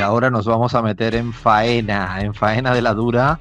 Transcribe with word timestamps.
Y 0.00 0.02
ahora 0.02 0.30
nos 0.30 0.46
vamos 0.46 0.74
a 0.74 0.80
meter 0.80 1.14
en 1.14 1.30
faena, 1.30 2.22
en 2.22 2.32
faena 2.32 2.72
de 2.72 2.80
la 2.80 2.94
dura. 2.94 3.38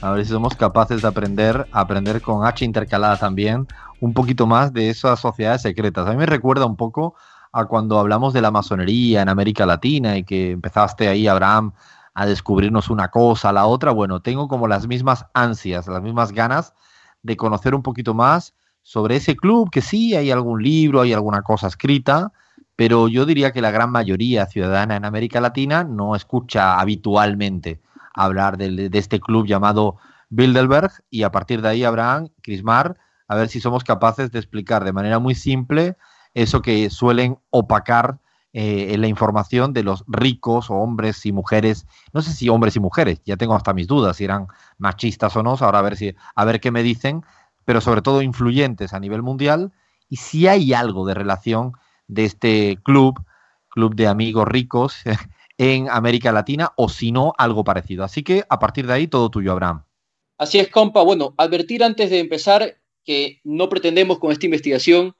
A 0.00 0.12
ver 0.12 0.24
si 0.24 0.32
somos 0.32 0.54
capaces 0.54 1.02
de 1.02 1.08
aprender, 1.08 1.68
aprender 1.70 2.22
con 2.22 2.46
H 2.46 2.64
intercalada 2.64 3.18
también, 3.18 3.66
un 4.00 4.14
poquito 4.14 4.46
más 4.46 4.72
de 4.72 4.88
esas 4.88 5.20
sociedades 5.20 5.60
secretas. 5.60 6.08
A 6.08 6.12
mí 6.12 6.16
me 6.16 6.24
recuerda 6.24 6.64
un 6.64 6.76
poco 6.76 7.14
a 7.52 7.66
cuando 7.66 7.98
hablamos 7.98 8.32
de 8.32 8.40
la 8.40 8.50
masonería 8.50 9.20
en 9.20 9.28
América 9.28 9.66
Latina 9.66 10.16
y 10.16 10.24
que 10.24 10.52
empezaste 10.52 11.08
ahí, 11.08 11.28
Abraham, 11.28 11.72
a 12.14 12.24
descubrirnos 12.24 12.88
una 12.88 13.08
cosa, 13.08 13.52
la 13.52 13.66
otra. 13.66 13.90
Bueno, 13.90 14.22
tengo 14.22 14.48
como 14.48 14.66
las 14.66 14.86
mismas 14.86 15.26
ansias, 15.34 15.88
las 15.88 16.00
mismas 16.00 16.32
ganas 16.32 16.72
de 17.22 17.36
conocer 17.36 17.74
un 17.74 17.82
poquito 17.82 18.14
más 18.14 18.54
sobre 18.82 19.16
ese 19.16 19.36
club, 19.36 19.68
que 19.70 19.82
sí, 19.82 20.16
hay 20.16 20.30
algún 20.30 20.62
libro, 20.62 21.02
hay 21.02 21.12
alguna 21.12 21.42
cosa 21.42 21.66
escrita, 21.66 22.32
pero 22.78 23.08
yo 23.08 23.26
diría 23.26 23.50
que 23.50 23.60
la 23.60 23.72
gran 23.72 23.90
mayoría 23.90 24.46
ciudadana 24.46 24.94
en 24.94 25.04
América 25.04 25.40
Latina 25.40 25.82
no 25.82 26.14
escucha 26.14 26.78
habitualmente 26.78 27.80
hablar 28.14 28.56
de, 28.56 28.88
este 28.92 29.18
club 29.18 29.48
llamado 29.48 29.96
Bilderberg 30.30 30.92
y 31.10 31.24
a 31.24 31.32
partir 31.32 31.60
de 31.60 31.70
ahí, 31.70 31.82
Abraham, 31.82 32.28
Crismar, 32.40 32.96
a 33.26 33.34
ver 33.34 33.48
si 33.48 33.58
somos 33.58 33.82
capaces 33.82 34.30
de 34.30 34.38
explicar 34.38 34.84
de 34.84 34.92
manera 34.92 35.18
muy 35.18 35.34
simple 35.34 35.96
eso 36.34 36.62
que 36.62 36.88
suelen 36.88 37.40
opacar 37.50 38.20
eh, 38.52 38.94
en 38.94 39.00
la 39.00 39.08
información 39.08 39.72
de 39.72 39.82
los 39.82 40.04
ricos 40.06 40.70
o 40.70 40.74
hombres 40.74 41.26
y 41.26 41.32
mujeres, 41.32 41.84
no 42.12 42.22
sé 42.22 42.32
si 42.32 42.48
hombres 42.48 42.76
y 42.76 42.80
mujeres, 42.80 43.20
ya 43.24 43.36
tengo 43.36 43.56
hasta 43.56 43.74
mis 43.74 43.88
dudas 43.88 44.18
si 44.18 44.24
eran 44.24 44.46
machistas 44.78 45.34
o 45.34 45.42
no, 45.42 45.56
ahora 45.58 45.80
a 45.80 45.82
ver 45.82 45.96
si 45.96 46.14
a 46.36 46.44
ver 46.44 46.60
qué 46.60 46.70
me 46.70 46.84
dicen, 46.84 47.24
pero 47.64 47.80
sobre 47.80 48.02
todo 48.02 48.22
influyentes 48.22 48.94
a 48.94 49.00
nivel 49.00 49.24
mundial. 49.24 49.72
Y 50.08 50.16
si 50.16 50.46
hay 50.46 50.72
algo 50.72 51.04
de 51.04 51.14
relación 51.14 51.72
de 52.08 52.24
este 52.24 52.78
club, 52.82 53.20
club 53.68 53.94
de 53.94 54.06
amigos 54.06 54.48
ricos 54.48 54.96
en 55.58 55.88
América 55.88 56.32
Latina 56.32 56.72
o 56.76 56.88
si 56.88 57.12
no, 57.12 57.34
algo 57.38 57.64
parecido. 57.64 58.04
Así 58.04 58.22
que 58.22 58.44
a 58.48 58.58
partir 58.58 58.86
de 58.86 58.94
ahí, 58.94 59.06
todo 59.06 59.30
tuyo, 59.30 59.52
Abraham. 59.52 59.84
Así 60.38 60.58
es, 60.58 60.68
compa. 60.68 61.02
Bueno, 61.02 61.34
advertir 61.36 61.84
antes 61.84 62.10
de 62.10 62.18
empezar 62.18 62.78
que 63.04 63.40
no 63.44 63.68
pretendemos 63.68 64.18
con 64.18 64.32
esta 64.32 64.46
investigación 64.46 65.14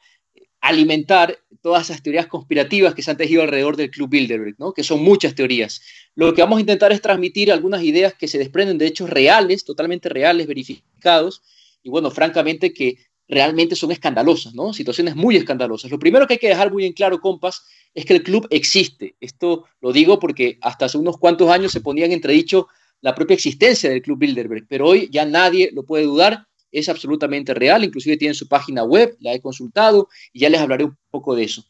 alimentar 0.61 1.39
todas 1.63 1.89
esas 1.89 2.03
teorías 2.03 2.27
conspirativas 2.27 2.95
que 2.95 3.03
se 3.03 3.11
han 3.11 3.17
tejido 3.17 3.43
alrededor 3.43 3.77
del 3.77 3.91
Club 3.91 4.11
Bilderberg, 4.11 4.57
¿no? 4.59 4.73
que 4.73 4.83
son 4.83 5.03
muchas 5.03 5.35
teorías. 5.35 5.81
Lo 6.15 6.35
que 6.35 6.43
vamos 6.43 6.59
a 6.59 6.61
intentar 6.61 6.93
es 6.93 7.01
transmitir 7.01 7.53
algunas 7.53 7.83
ideas 7.83 8.15
que 8.15 8.29
se 8.29 8.39
desprenden 8.39 8.79
de 8.79 8.87
hechos 8.87 9.09
reales, 9.09 9.65
totalmente 9.65 10.09
reales, 10.09 10.47
verificados, 10.47 11.43
y 11.83 11.91
bueno, 11.91 12.11
francamente 12.11 12.73
que 12.73 12.97
realmente 13.29 13.77
son 13.77 13.93
escandalosas, 13.93 14.55
¿no? 14.55 14.73
Situaciones 14.73 15.15
muy 15.15 15.37
escandalosas. 15.37 15.91
Lo 15.91 15.99
primero 15.99 16.27
que 16.27 16.35
hay 16.35 16.39
que 16.39 16.49
dejar 16.49 16.73
muy 16.73 16.87
en 16.87 16.93
claro, 16.93 17.21
compas, 17.21 17.63
es 17.95 18.05
que 18.05 18.15
el 18.15 18.23
club 18.23 18.47
existe. 18.51 19.17
Esto 19.21 19.65
lo 19.81 19.93
digo 19.93 20.19
porque 20.19 20.59
hasta 20.63 20.87
hace 20.87 20.99
unos 20.99 21.19
cuantos 21.19 21.51
años 21.51 21.73
se 21.73 21.81
ponía 21.81 22.07
en 22.07 22.13
entredicho 22.13 22.69
la 23.01 23.15
propia 23.15 23.35
existencia 23.35 23.91
del 23.91 24.03
Club 24.03 24.19
Bilderberg, 24.19 24.67
pero 24.69 24.89
hoy 24.89 25.09
ya 25.13 25.25
nadie 25.25 25.71
lo 25.73 25.85
puede 25.85 26.05
dudar, 26.05 26.47
es 26.73 26.89
absolutamente 26.89 27.55
real, 27.55 27.85
inclusive 27.85 28.17
tiene 28.17 28.35
su 28.35 28.49
página 28.49 28.83
web, 28.83 29.17
la 29.21 29.35
he 29.35 29.41
consultado 29.41 30.09
y 30.33 30.41
ya 30.41 30.51
les 30.51 30.61
hablaré 30.61 30.85
un 30.85 30.97
poco 31.11 31.35
de 31.37 31.45
eso. 31.45 31.65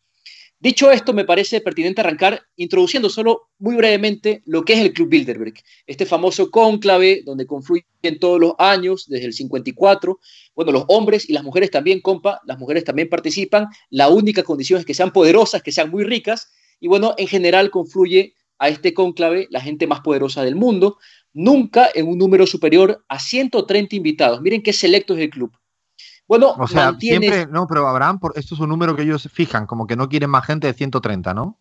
Dicho 0.60 0.90
esto, 0.90 1.12
me 1.12 1.24
parece 1.24 1.60
pertinente 1.60 2.00
arrancar 2.00 2.42
introduciendo 2.56 3.08
solo 3.08 3.50
muy 3.60 3.76
brevemente 3.76 4.42
lo 4.44 4.64
que 4.64 4.72
es 4.72 4.80
el 4.80 4.92
Club 4.92 5.08
Bilderberg, 5.08 5.54
este 5.86 6.04
famoso 6.04 6.50
cónclave 6.50 7.22
donde 7.24 7.46
confluyen 7.46 8.18
todos 8.18 8.40
los 8.40 8.54
años, 8.58 9.06
desde 9.06 9.26
el 9.26 9.34
54. 9.34 10.18
Bueno, 10.56 10.72
los 10.72 10.84
hombres 10.88 11.30
y 11.30 11.32
las 11.32 11.44
mujeres 11.44 11.70
también, 11.70 12.00
compa, 12.00 12.40
las 12.44 12.58
mujeres 12.58 12.82
también 12.82 13.08
participan. 13.08 13.68
La 13.90 14.08
única 14.08 14.42
condición 14.42 14.80
es 14.80 14.84
que 14.84 14.94
sean 14.94 15.12
poderosas, 15.12 15.62
que 15.62 15.70
sean 15.70 15.90
muy 15.90 16.02
ricas. 16.02 16.50
Y 16.80 16.88
bueno, 16.88 17.14
en 17.18 17.28
general 17.28 17.70
confluye 17.70 18.34
a 18.58 18.68
este 18.68 18.92
cónclave 18.94 19.46
la 19.50 19.60
gente 19.60 19.86
más 19.86 20.00
poderosa 20.00 20.42
del 20.42 20.56
mundo, 20.56 20.98
nunca 21.32 21.88
en 21.94 22.08
un 22.08 22.18
número 22.18 22.48
superior 22.48 23.04
a 23.06 23.20
130 23.20 23.94
invitados. 23.94 24.40
Miren 24.40 24.64
qué 24.64 24.72
selecto 24.72 25.14
es 25.14 25.20
el 25.20 25.30
club. 25.30 25.52
Bueno, 26.28 26.54
o 26.58 26.68
sea, 26.68 26.94
siempre, 26.98 27.46
no, 27.46 27.66
pero 27.66 27.88
Abraham, 27.88 28.20
por, 28.20 28.38
esto 28.38 28.54
es 28.54 28.60
un 28.60 28.68
número 28.68 28.94
que 28.94 29.02
ellos 29.02 29.26
fijan, 29.32 29.66
como 29.66 29.86
que 29.86 29.96
no 29.96 30.10
quieren 30.10 30.28
más 30.28 30.44
gente 30.44 30.66
de 30.66 30.74
130, 30.74 31.32
¿no? 31.32 31.58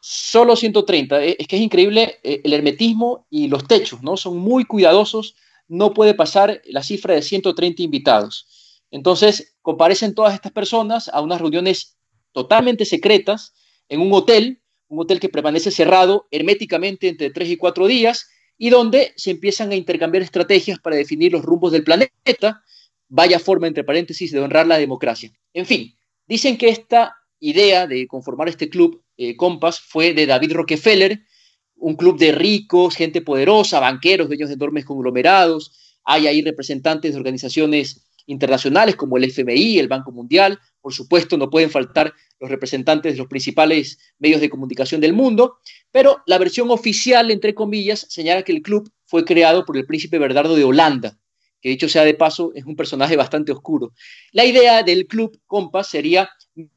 Solo 0.00 0.54
130. 0.54 1.24
Eh, 1.24 1.36
es 1.36 1.48
que 1.48 1.56
es 1.56 1.62
increíble 1.62 2.20
eh, 2.22 2.40
el 2.44 2.52
hermetismo 2.52 3.26
y 3.28 3.48
los 3.48 3.66
techos, 3.66 4.02
¿no? 4.04 4.16
Son 4.16 4.38
muy 4.38 4.66
cuidadosos, 4.66 5.34
no 5.66 5.92
puede 5.92 6.14
pasar 6.14 6.62
la 6.66 6.84
cifra 6.84 7.14
de 7.14 7.22
130 7.22 7.82
invitados. 7.82 8.80
Entonces, 8.92 9.56
comparecen 9.62 10.14
todas 10.14 10.34
estas 10.34 10.52
personas 10.52 11.08
a 11.08 11.20
unas 11.20 11.40
reuniones 11.40 11.96
totalmente 12.30 12.84
secretas 12.84 13.52
en 13.88 14.00
un 14.00 14.12
hotel, 14.12 14.62
un 14.86 15.00
hotel 15.00 15.18
que 15.18 15.28
permanece 15.28 15.72
cerrado 15.72 16.28
herméticamente 16.30 17.08
entre 17.08 17.30
3 17.30 17.48
y 17.48 17.56
4 17.56 17.88
días 17.88 18.28
y 18.56 18.70
donde 18.70 19.12
se 19.16 19.32
empiezan 19.32 19.72
a 19.72 19.74
intercambiar 19.74 20.22
estrategias 20.22 20.78
para 20.78 20.94
definir 20.94 21.32
los 21.32 21.42
rumbos 21.42 21.72
del 21.72 21.82
planeta, 21.82 22.62
vaya 23.08 23.38
forma, 23.38 23.66
entre 23.66 23.84
paréntesis, 23.84 24.32
de 24.32 24.40
honrar 24.40 24.66
la 24.66 24.78
democracia. 24.78 25.30
En 25.52 25.66
fin, 25.66 25.94
dicen 26.26 26.56
que 26.56 26.68
esta 26.68 27.16
idea 27.40 27.86
de 27.86 28.06
conformar 28.06 28.48
este 28.48 28.68
club 28.68 29.02
eh, 29.16 29.36
Compass 29.36 29.80
fue 29.80 30.14
de 30.14 30.26
David 30.26 30.52
Rockefeller, 30.52 31.20
un 31.76 31.96
club 31.96 32.18
de 32.18 32.32
ricos, 32.32 32.96
gente 32.96 33.20
poderosa, 33.20 33.80
banqueros, 33.80 34.28
dueños 34.28 34.48
de 34.48 34.54
enormes 34.54 34.84
conglomerados, 34.84 35.98
hay 36.04 36.26
ahí 36.26 36.42
representantes 36.42 37.12
de 37.12 37.18
organizaciones 37.18 38.06
internacionales 38.26 38.96
como 38.96 39.16
el 39.16 39.24
FMI, 39.24 39.78
el 39.78 39.88
Banco 39.88 40.12
Mundial, 40.12 40.58
por 40.80 40.94
supuesto 40.94 41.36
no 41.36 41.50
pueden 41.50 41.70
faltar 41.70 42.12
los 42.40 42.50
representantes 42.50 43.12
de 43.12 43.18
los 43.18 43.28
principales 43.28 43.98
medios 44.18 44.40
de 44.40 44.50
comunicación 44.50 45.00
del 45.00 45.12
mundo, 45.12 45.58
pero 45.90 46.22
la 46.26 46.38
versión 46.38 46.70
oficial, 46.70 47.30
entre 47.30 47.54
comillas, 47.54 48.06
señala 48.08 48.42
que 48.42 48.52
el 48.52 48.62
club 48.62 48.90
fue 49.04 49.24
creado 49.24 49.64
por 49.64 49.76
el 49.76 49.86
príncipe 49.86 50.18
Bernardo 50.18 50.56
de 50.56 50.64
Holanda, 50.64 51.18
que 51.64 51.70
dicho 51.70 51.88
sea 51.88 52.04
de 52.04 52.12
paso, 52.12 52.52
es 52.54 52.66
un 52.66 52.76
personaje 52.76 53.16
bastante 53.16 53.50
oscuro. 53.50 53.94
La 54.32 54.44
idea 54.44 54.82
del 54.82 55.06
Club 55.06 55.40
Compass 55.46 55.88
sería 55.88 56.28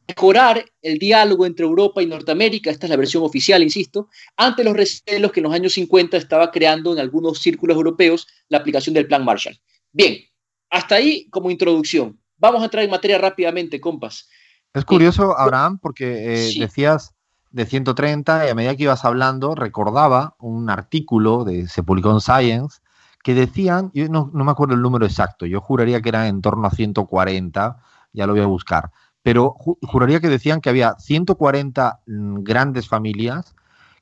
mejorar 0.07 0.63
el 0.81 0.97
diálogo 0.97 1.45
entre 1.45 1.65
Europa 1.65 2.01
y 2.01 2.05
Norteamérica, 2.05 2.71
esta 2.71 2.85
es 2.85 2.91
la 2.91 2.95
versión 2.95 3.21
oficial, 3.21 3.61
insisto, 3.61 4.07
ante 4.37 4.63
los 4.63 4.77
recelos 4.77 5.33
que 5.33 5.41
en 5.41 5.43
los 5.43 5.53
años 5.53 5.73
50 5.73 6.15
estaba 6.15 6.51
creando 6.51 6.93
en 6.93 6.99
algunos 6.99 7.39
círculos 7.39 7.75
europeos 7.75 8.27
la 8.47 8.59
aplicación 8.59 8.93
del 8.93 9.07
Plan 9.07 9.25
Marshall. 9.25 9.59
Bien, 9.91 10.19
hasta 10.69 10.95
ahí 10.95 11.27
como 11.31 11.51
introducción. 11.51 12.17
Vamos 12.37 12.61
a 12.61 12.65
entrar 12.65 12.85
en 12.85 12.89
materia 12.89 13.17
rápidamente, 13.17 13.81
Compass. 13.81 14.29
Es 14.73 14.85
curioso, 14.85 15.37
Abraham, 15.37 15.79
porque 15.81 16.33
eh, 16.33 16.53
decías 16.59 17.13
de 17.49 17.65
130 17.65 18.47
y 18.47 18.49
a 18.51 18.55
medida 18.55 18.77
que 18.77 18.83
ibas 18.83 19.03
hablando 19.03 19.53
recordaba 19.53 20.37
un 20.39 20.69
artículo 20.69 21.43
de 21.43 21.67
se 21.67 21.83
publicó 21.83 22.11
en 22.11 22.21
Science 22.21 22.79
que 23.27 23.33
decían, 23.33 23.91
yo 23.93 24.07
no, 24.07 24.31
me 24.31 24.51
acuerdo 24.51 24.73
el 24.73 24.81
número 24.81 25.05
exacto, 25.05 25.45
yo 25.45 25.59
juraría 25.59 26.01
que 26.01 26.07
era 26.07 26.29
en 26.29 26.39
torno 26.39 26.65
a 26.65 26.71
140, 26.71 27.77
ya 28.13 28.25
lo 28.25 28.31
voy 28.31 28.41
a 28.41 28.45
buscar, 28.45 28.93
pero 29.21 29.53
juraría 29.81 30.21
que 30.21 30.29
decían 30.29 30.61
que 30.61 30.69
había 30.69 30.95
140 30.97 31.99
mm, 32.07 32.43
grandes 32.43 32.87
familias 32.87 33.53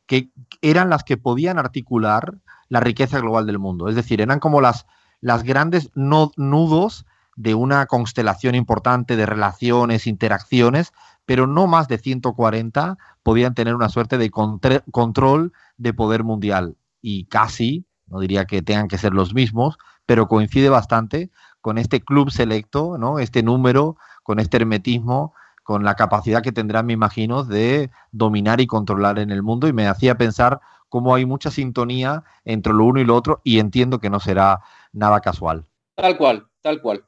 que 0.06 0.30
eran 0.62 0.92
las 0.92 1.04
que 1.04 1.18
podían 1.18 1.58
articular 1.58 2.36
la 2.70 2.82
riqueza 2.82 3.20
global 3.20 3.48
del 3.48 3.58
mundo. 3.58 3.90
Es 3.90 3.96
decir, 3.96 4.22
eran 4.22 4.40
como 4.40 4.62
las, 4.62 4.86
las 5.22 5.42
grandes 5.42 5.90
nudos 5.96 7.08
de 7.36 7.56
una 7.56 7.88
constelación 7.88 8.54
importante 8.54 9.16
de 9.16 9.26
relaciones, 9.26 10.06
interacciones, 10.06 10.94
pero 11.26 11.48
no 11.48 11.66
más 11.66 11.88
de 11.88 11.98
140 11.98 13.00
podían 13.24 13.56
tener 13.56 13.74
una 13.74 13.90
suerte 13.90 14.20
de 14.20 14.30
control 14.30 15.52
de 15.78 15.94
poder 15.96 16.24
mundial. 16.24 16.78
Y 17.02 17.26
casi 17.26 17.88
no 18.16 18.22
diría 18.22 18.46
que 18.46 18.62
tengan 18.62 18.88
que 18.88 18.98
ser 18.98 19.14
los 19.14 19.34
mismos, 19.34 19.78
pero 20.06 20.30
coincide 20.30 20.70
bastante 20.70 21.32
con 21.60 21.78
este 21.78 22.00
club 22.00 22.32
selecto, 22.32 22.98
¿no? 22.98 23.20
Este 23.20 23.44
número, 23.44 23.98
con 24.24 24.40
este 24.40 24.56
hermetismo, 24.56 25.34
con 25.64 25.84
la 25.84 25.96
capacidad 25.96 26.42
que 26.42 26.54
tendrán, 26.54 26.86
me 26.86 26.94
imagino, 26.94 27.44
de 27.44 27.90
dominar 28.14 28.62
y 28.62 28.68
controlar 28.68 29.20
en 29.20 29.32
el 29.32 29.44
mundo 29.44 29.68
y 29.68 29.74
me 29.74 29.88
hacía 29.88 30.16
pensar 30.16 30.62
cómo 30.88 31.14
hay 31.14 31.26
mucha 31.26 31.52
sintonía 31.52 32.24
entre 32.46 32.72
lo 32.72 32.86
uno 32.86 33.02
y 33.02 33.04
lo 33.04 33.16
otro 33.18 33.42
y 33.44 33.60
entiendo 33.60 34.00
que 34.00 34.10
no 34.10 34.22
será 34.22 34.62
nada 34.94 35.20
casual. 35.20 35.66
Tal 35.96 36.18
cual, 36.18 36.48
tal 36.62 36.82
cual. 36.82 37.04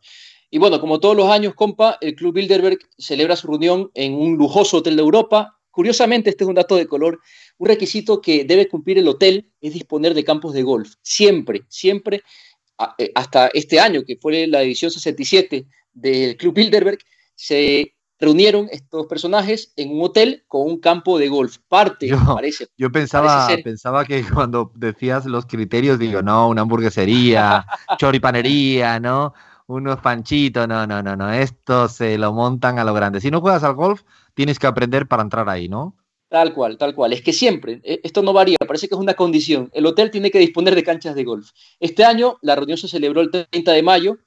Y 0.49 0.57
bueno, 0.57 0.81
como 0.81 0.99
todos 0.99 1.15
los 1.15 1.29
años, 1.29 1.53
compa, 1.53 1.97
el 2.01 2.15
Club 2.15 2.33
Bilderberg 2.33 2.79
celebra 2.97 3.37
su 3.37 3.47
reunión 3.47 3.91
en 3.93 4.13
un 4.13 4.35
lujoso 4.35 4.77
hotel 4.77 4.97
de 4.97 5.03
Europa. 5.03 5.56
Curiosamente, 5.77 6.31
este 6.31 6.43
es 6.43 6.47
un 6.47 6.55
dato 6.55 6.75
de 6.75 6.87
color 6.87 7.19
un 7.59 7.67
requisito 7.67 8.19
que 8.19 8.45
debe 8.45 8.67
cumplir 8.67 8.97
el 8.97 9.07
hotel 9.07 9.51
es 9.61 9.75
disponer 9.75 10.15
de 10.15 10.23
campos 10.23 10.53
de 10.53 10.63
golf. 10.63 10.95
Siempre, 11.03 11.65
siempre, 11.67 12.23
eh, 12.97 13.11
hasta 13.13 13.49
este 13.49 13.79
año, 13.79 14.01
que 14.03 14.17
fue 14.19 14.47
la 14.47 14.63
edición 14.63 14.89
67 14.89 15.67
del 15.93 16.35
Club 16.35 16.55
Bilderberg, 16.55 16.97
se 17.35 17.93
reunieron 18.19 18.67
estos 18.71 19.05
personajes 19.05 19.71
en 19.75 19.91
un 19.91 20.01
hotel 20.01 20.45
con 20.47 20.63
un 20.63 20.79
campo 20.79 21.19
de 21.19 21.29
golf. 21.29 21.57
Parte, 21.67 22.07
yo, 22.07 22.17
parece. 22.25 22.69
Yo 22.75 22.91
pensaba, 22.91 23.47
pensaba 23.63 24.03
que 24.03 24.23
cuando 24.27 24.71
decías 24.73 25.27
los 25.27 25.45
criterios, 25.45 25.99
digo, 25.99 26.23
no, 26.23 26.49
una 26.49 26.63
hamburguesería, 26.63 27.67
choripanería, 27.99 28.99
¿no? 28.99 29.35
Unos 29.67 29.99
panchitos, 29.99 30.67
no, 30.67 30.87
no, 30.87 31.03
no, 31.03 31.15
no. 31.15 31.31
Esto 31.31 31.87
se 31.87 32.17
lo 32.17 32.33
montan 32.33 32.79
a 32.79 32.83
lo 32.83 32.95
grande. 32.95 33.21
Si 33.21 33.29
no 33.29 33.41
juegas 33.41 33.63
al 33.63 33.75
golf, 33.75 34.01
tienes 34.37 34.59
que 34.59 34.67
aprender 34.67 35.07
para 35.07 35.23
entrar 35.23 35.49
ahí, 35.49 35.67
¿no? 35.67 35.97
Tal 36.29 36.53
cual, 36.53 36.77
tal 36.77 36.93
cual. 36.93 37.11
Es 37.11 37.23
que 37.23 37.33
siempre, 37.33 37.81
e, 37.83 38.01
esto 38.03 38.21
no 38.21 38.33
varía, 38.33 38.57
parece 38.67 38.87
que 38.87 38.93
es 38.93 39.01
una 39.01 39.15
condición. 39.15 39.71
El 39.73 39.87
hotel 39.87 40.11
tiene 40.11 40.29
que 40.29 40.37
disponer 40.37 40.75
de 40.75 40.83
canchas 40.83 41.15
de 41.15 41.23
golf. 41.23 41.49
Este 41.79 42.05
año 42.05 42.37
la 42.43 42.55
reunión 42.55 42.77
se 42.77 42.87
celebró 42.87 43.21
el 43.21 43.31
30 43.31 43.71
de 43.71 43.81
mayo, 43.81 44.19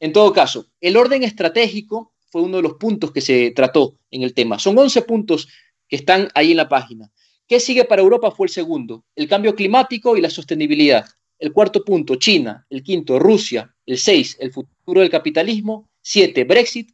En 0.00 0.12
todo 0.12 0.34
caso, 0.34 0.66
el 0.82 0.98
orden 0.98 1.22
estratégico 1.22 2.12
fue 2.36 2.42
uno 2.42 2.58
de 2.58 2.64
los 2.64 2.74
puntos 2.74 3.12
que 3.12 3.22
se 3.22 3.50
trató 3.52 3.96
en 4.10 4.22
el 4.22 4.34
tema. 4.34 4.58
Son 4.58 4.76
11 4.76 5.00
puntos 5.02 5.48
que 5.88 5.96
están 5.96 6.28
ahí 6.34 6.50
en 6.50 6.58
la 6.58 6.68
página. 6.68 7.10
¿Qué 7.48 7.60
sigue 7.60 7.86
para 7.86 8.02
Europa? 8.02 8.30
Fue 8.30 8.46
el 8.46 8.52
segundo, 8.52 9.06
el 9.14 9.26
cambio 9.26 9.54
climático 9.54 10.18
y 10.18 10.20
la 10.20 10.28
sostenibilidad. 10.28 11.06
El 11.38 11.54
cuarto 11.54 11.82
punto, 11.82 12.16
China. 12.16 12.66
El 12.68 12.82
quinto, 12.82 13.18
Rusia. 13.18 13.74
El 13.86 13.96
seis, 13.96 14.36
el 14.38 14.52
futuro 14.52 15.00
del 15.00 15.08
capitalismo. 15.08 15.88
Siete, 16.02 16.44
Brexit. 16.44 16.90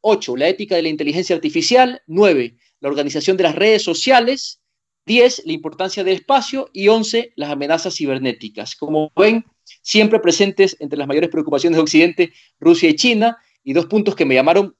Ocho, 0.00 0.36
la 0.36 0.48
ética 0.48 0.76
de 0.76 0.82
la 0.82 0.90
inteligencia 0.90 1.34
artificial. 1.34 2.00
Nueve, 2.06 2.56
la 2.78 2.88
organización 2.88 3.36
de 3.36 3.42
las 3.42 3.56
redes 3.56 3.82
sociales. 3.82 4.60
Diez, 5.06 5.42
la 5.44 5.54
importancia 5.54 6.04
del 6.04 6.14
espacio. 6.14 6.70
Y 6.72 6.86
once, 6.86 7.32
las 7.34 7.50
amenazas 7.50 7.96
cibernéticas. 7.96 8.76
Como 8.76 9.10
ven, 9.16 9.44
siempre 9.82 10.20
presentes 10.20 10.76
entre 10.78 11.00
las 11.00 11.08
mayores 11.08 11.30
preocupaciones 11.30 11.78
de 11.78 11.82
Occidente, 11.82 12.32
Rusia 12.60 12.88
y 12.88 12.94
China. 12.94 13.38
Y 13.64 13.72
dos 13.72 13.86
puntos 13.86 14.14
que 14.14 14.24
me 14.24 14.36
llamaron 14.36 14.76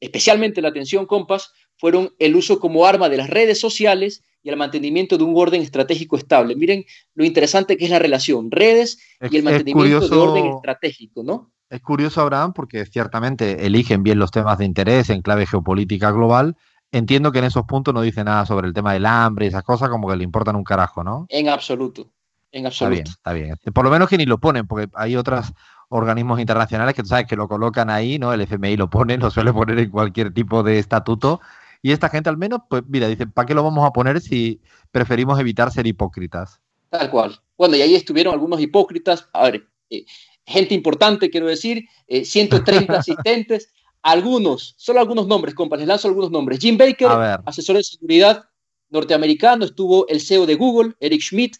especialmente 0.00 0.62
la 0.62 0.68
atención, 0.68 1.06
compas, 1.06 1.52
fueron 1.76 2.10
el 2.18 2.36
uso 2.36 2.58
como 2.58 2.86
arma 2.86 3.08
de 3.08 3.16
las 3.16 3.30
redes 3.30 3.60
sociales 3.60 4.22
y 4.42 4.50
el 4.50 4.56
mantenimiento 4.56 5.18
de 5.18 5.24
un 5.24 5.34
orden 5.36 5.62
estratégico 5.62 6.16
estable. 6.16 6.56
Miren 6.56 6.84
lo 7.14 7.24
interesante 7.24 7.76
que 7.76 7.84
es 7.84 7.90
la 7.90 7.98
relación, 7.98 8.50
redes 8.50 8.98
y 9.30 9.36
el 9.36 9.42
mantenimiento 9.42 10.08
de 10.08 10.16
orden 10.16 10.46
estratégico, 10.46 11.22
¿no? 11.22 11.52
Es 11.70 11.82
curioso, 11.82 12.22
Abraham, 12.22 12.54
porque 12.54 12.86
ciertamente 12.86 13.66
eligen 13.66 14.02
bien 14.02 14.18
los 14.18 14.30
temas 14.30 14.56
de 14.58 14.64
interés 14.64 15.10
en 15.10 15.20
clave 15.20 15.46
geopolítica 15.46 16.10
global. 16.10 16.56
Entiendo 16.92 17.30
que 17.30 17.40
en 17.40 17.44
esos 17.44 17.64
puntos 17.64 17.92
no 17.92 18.00
dice 18.00 18.24
nada 18.24 18.46
sobre 18.46 18.66
el 18.66 18.72
tema 18.72 18.94
del 18.94 19.04
hambre 19.04 19.44
y 19.44 19.48
esas 19.48 19.62
cosas, 19.62 19.90
como 19.90 20.08
que 20.08 20.16
le 20.16 20.24
importan 20.24 20.56
un 20.56 20.64
carajo, 20.64 21.04
¿no? 21.04 21.26
En 21.28 21.50
absoluto, 21.50 22.10
en 22.52 22.64
absoluto. 22.64 23.10
Está 23.10 23.32
bien, 23.34 23.50
está 23.50 23.60
bien. 23.60 23.74
Por 23.74 23.84
lo 23.84 23.90
menos 23.90 24.08
que 24.08 24.16
ni 24.16 24.24
lo 24.24 24.38
ponen, 24.38 24.66
porque 24.66 24.88
hay 24.94 25.14
otros 25.14 25.52
organismos 25.88 26.40
internacionales 26.40 26.94
que 26.94 27.02
tú 27.02 27.08
sabes 27.08 27.26
que 27.26 27.36
lo 27.36 27.48
colocan 27.48 27.90
ahí, 27.90 28.18
¿no? 28.18 28.32
El 28.32 28.42
FMI 28.42 28.76
lo 28.76 28.90
pone, 28.90 29.16
lo 29.16 29.30
suele 29.30 29.52
poner 29.52 29.78
en 29.78 29.90
cualquier 29.90 30.32
tipo 30.32 30.62
de 30.62 30.78
estatuto 30.78 31.40
y 31.82 31.92
esta 31.92 32.08
gente 32.08 32.28
al 32.28 32.36
menos, 32.36 32.60
pues 32.68 32.82
mira, 32.88 33.08
dice, 33.08 33.26
¿para 33.26 33.46
qué 33.46 33.54
lo 33.54 33.62
vamos 33.62 33.86
a 33.86 33.92
poner 33.92 34.20
si 34.20 34.60
preferimos 34.90 35.38
evitar 35.38 35.70
ser 35.70 35.86
hipócritas? 35.86 36.60
Tal 36.90 37.10
cual. 37.10 37.40
Bueno, 37.56 37.76
y 37.76 37.82
ahí 37.82 37.94
estuvieron 37.94 38.34
algunos 38.34 38.60
hipócritas, 38.60 39.28
a 39.32 39.44
ver, 39.44 39.68
eh, 39.90 40.04
gente 40.44 40.74
importante, 40.74 41.30
quiero 41.30 41.46
decir, 41.46 41.86
130 42.08 42.92
eh, 42.92 42.96
asistentes, 42.98 43.72
algunos, 44.02 44.74
solo 44.78 45.00
algunos 45.00 45.26
nombres, 45.26 45.54
compas, 45.54 45.78
les 45.78 45.88
lanzo 45.88 46.08
algunos 46.08 46.30
nombres. 46.30 46.58
Jim 46.58 46.78
Baker, 46.78 47.08
asesor 47.44 47.76
de 47.76 47.84
seguridad 47.84 48.44
norteamericano, 48.90 49.64
estuvo 49.64 50.06
el 50.08 50.20
CEO 50.20 50.46
de 50.46 50.54
Google, 50.54 50.94
Eric 51.00 51.20
Schmidt, 51.20 51.56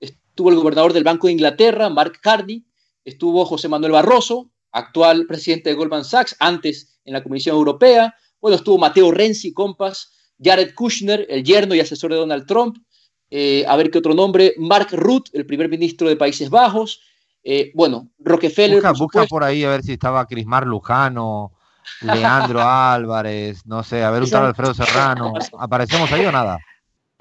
estuvo 0.00 0.50
el 0.50 0.56
gobernador 0.56 0.92
del 0.92 1.04
Banco 1.04 1.28
de 1.28 1.34
Inglaterra, 1.34 1.88
Mark 1.88 2.18
Carney, 2.20 2.64
estuvo 3.04 3.44
José 3.44 3.68
Manuel 3.68 3.92
Barroso, 3.92 4.50
actual 4.72 5.26
presidente 5.26 5.70
de 5.70 5.76
Goldman 5.76 6.04
Sachs, 6.04 6.36
antes 6.38 6.98
en 7.04 7.12
la 7.12 7.22
Comisión 7.22 7.56
Europea, 7.56 8.14
bueno, 8.40 8.56
estuvo 8.56 8.78
Mateo 8.78 9.10
Renzi, 9.10 9.52
compas, 9.52 10.12
Jared 10.42 10.74
Kushner, 10.74 11.26
el 11.28 11.44
yerno 11.44 11.74
y 11.74 11.80
asesor 11.80 12.10
de 12.10 12.16
Donald 12.16 12.46
Trump, 12.46 12.78
eh, 13.30 13.64
a 13.66 13.76
ver 13.76 13.90
qué 13.90 13.98
otro 13.98 14.14
nombre, 14.14 14.54
Mark 14.58 14.88
Rutte, 14.92 15.30
el 15.34 15.46
primer 15.46 15.68
ministro 15.68 16.08
de 16.08 16.16
Países 16.16 16.50
Bajos, 16.50 17.00
eh, 17.44 17.72
bueno, 17.74 18.08
Rockefeller. 18.18 18.82
Busca 18.98 19.24
por, 19.26 19.42
ahí 19.42 19.64
a 19.64 19.70
ver 19.70 19.82
si 19.82 19.92
estaba 19.92 20.26
Crismar 20.26 20.66
Lujano, 20.66 21.52
Leandro 22.00 22.60
Álvarez, 22.62 23.66
no 23.66 23.82
sé, 23.82 24.02
a 24.02 24.10
ver 24.10 24.22
un 24.22 24.30
tal 24.30 24.46
Alfredo 24.46 24.74
Serrano. 24.74 25.32
¿Aparecemos 25.58 26.10
ahí 26.12 26.24
o 26.24 26.32
nada? 26.32 26.58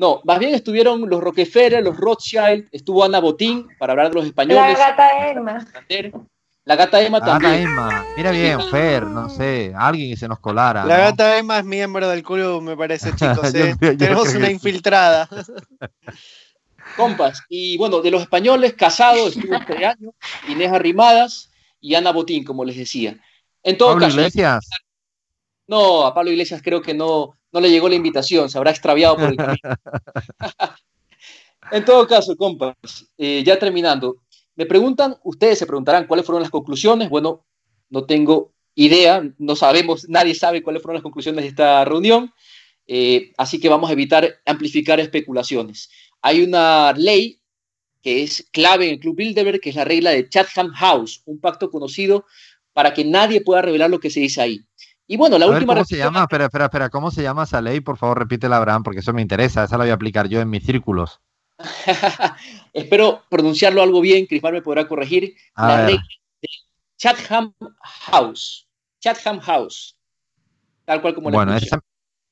No, 0.02 0.20
más 0.24 0.40
bien 0.40 0.56
estuvieron 0.56 1.08
los 1.08 1.22
Rockefeller, 1.22 1.84
los 1.84 1.96
Rothschild, 1.96 2.68
estuvo 2.72 3.04
Ana 3.04 3.20
Botín 3.20 3.68
para 3.78 3.94
hablar 3.94 4.10
de 4.10 4.16
los 4.16 4.26
españoles. 4.26 4.76
La 4.76 4.90
gata 4.90 5.30
Emma. 5.30 5.68
La 6.66 6.76
gata 6.76 7.02
Emma 7.04 7.20
también. 7.22 7.52
Gata 7.52 7.62
Emma. 7.62 8.06
Mira 8.18 8.32
bien, 8.32 8.60
Fer, 8.72 9.04
no 9.04 9.30
sé, 9.30 9.72
alguien 9.78 10.10
que 10.10 10.18
se 10.18 10.28
nos 10.28 10.40
colara. 10.40 10.86
La 10.86 10.98
gata 10.98 11.38
Emma 11.38 11.60
es 11.60 11.66
miembro 11.66 12.10
del 12.10 12.24
club, 12.24 12.64
me 12.64 12.76
parece, 12.76 13.12
chicos. 13.16 13.54
¿eh? 13.54 13.76
Tenemos 13.80 14.34
una 14.34 14.50
infiltrada. 14.50 15.30
Compas, 16.98 17.44
y 17.48 17.78
bueno, 17.78 18.02
de 18.02 18.10
los 18.10 18.24
españoles, 18.24 18.74
Casado 18.74 19.28
estuvo 19.28 19.54
este 19.54 19.86
año, 19.86 20.16
Inés 20.48 20.72
Arrimadas 20.72 21.52
y 21.80 21.94
Ana 21.94 22.12
Botín, 22.12 22.44
como 22.44 22.66
les 22.66 22.76
decía. 22.76 23.20
En 23.62 23.78
todo 23.78 23.90
Pablo 23.90 24.08
caso. 24.08 24.18
Iglesias. 24.18 24.68
No, 25.68 26.08
a 26.08 26.16
Pablo 26.16 26.32
Iglesias 26.32 26.62
creo 26.64 26.82
que 26.82 26.96
no, 26.96 27.38
no 27.52 27.60
le 27.60 27.70
llegó 27.70 27.90
la 27.90 27.96
invitación, 27.96 28.50
se 28.50 28.58
habrá 28.58 28.72
extraviado 28.72 29.18
por 29.18 29.30
el 29.30 29.36
camino. 29.38 29.76
en 31.72 31.86
todo 31.86 32.08
caso, 32.08 32.36
compas, 32.36 32.76
eh, 33.18 33.44
ya 33.46 33.58
terminando, 33.60 34.18
me 34.56 34.66
preguntan, 34.66 35.18
ustedes 35.24 35.60
se 35.60 35.66
preguntarán 35.66 36.08
cuáles 36.08 36.26
fueron 36.26 36.42
las 36.42 36.52
conclusiones. 36.52 37.10
Bueno, 37.10 37.46
no 37.90 38.06
tengo 38.06 38.54
idea, 38.76 39.24
no 39.38 39.56
sabemos, 39.56 40.08
nadie 40.10 40.36
sabe 40.36 40.62
cuáles 40.62 40.82
fueron 40.82 40.96
las 40.96 41.04
conclusiones 41.04 41.44
de 41.44 41.50
esta 41.50 41.86
reunión, 41.86 42.34
eh, 42.88 43.32
así 43.38 43.60
que 43.60 43.70
vamos 43.70 43.90
a 43.90 43.94
evitar 43.94 44.40
amplificar 44.46 45.00
especulaciones. 45.00 45.90
Hay 46.22 46.44
una 46.44 46.94
ley 46.94 47.40
que 48.02 48.24
es 48.24 48.48
clave 48.52 48.86
en 48.86 48.92
el 48.94 49.00
Club 49.00 49.16
Bilderberg, 49.16 49.60
que 49.60 49.70
es 49.70 49.76
la 49.76 49.86
regla 49.86 50.12
de 50.12 50.28
Chatham 50.28 50.72
House, 50.74 51.22
un 51.26 51.40
pacto 51.40 51.70
conocido 51.70 52.26
para 52.74 52.94
que 52.94 53.06
nadie 53.06 53.42
pueda 53.42 53.62
revelar 53.62 53.90
lo 53.90 54.00
que 54.00 54.10
se 54.10 54.20
dice 54.20 54.42
ahí. 54.42 54.62
Y 55.12 55.18
bueno, 55.18 55.38
la 55.38 55.46
última. 55.46 55.74
¿Cómo 55.74 55.84
se 55.84 55.98
llama? 55.98 56.22
Espera, 56.22 56.46
espera, 56.46 56.66
espera. 56.66 56.90
¿Cómo 56.90 57.12
se 57.12 57.22
llama 57.22 57.44
esa 57.44 57.60
ley? 57.60 57.82
Por 57.82 57.98
favor, 57.98 58.18
repítela, 58.18 58.56
Abraham, 58.56 58.82
porque 58.82 59.02
eso 59.02 59.12
me 59.12 59.22
interesa. 59.22 59.66
Esa 59.66 59.78
la 59.78 59.84
voy 59.84 59.92
a 59.92 59.96
aplicar 59.96 60.30
yo 60.30 60.40
en 60.40 60.50
mis 60.50 60.64
círculos. 60.64 61.20
Espero 62.74 63.22
pronunciarlo 63.30 63.82
algo 63.82 64.00
bien, 64.00 64.26
Crismar 64.26 64.54
me 64.54 64.62
podrá 64.62 64.88
corregir. 64.88 65.36
la 65.58 65.86
regla 65.86 66.02
de 66.42 66.48
Chatham 66.98 67.54
House. 67.82 68.70
Chatham 69.02 69.42
House. 69.42 69.98
Tal 70.86 71.02
cual 71.02 71.14
como 71.14 71.30
Bueno, 71.30 71.58
esa 71.58 71.82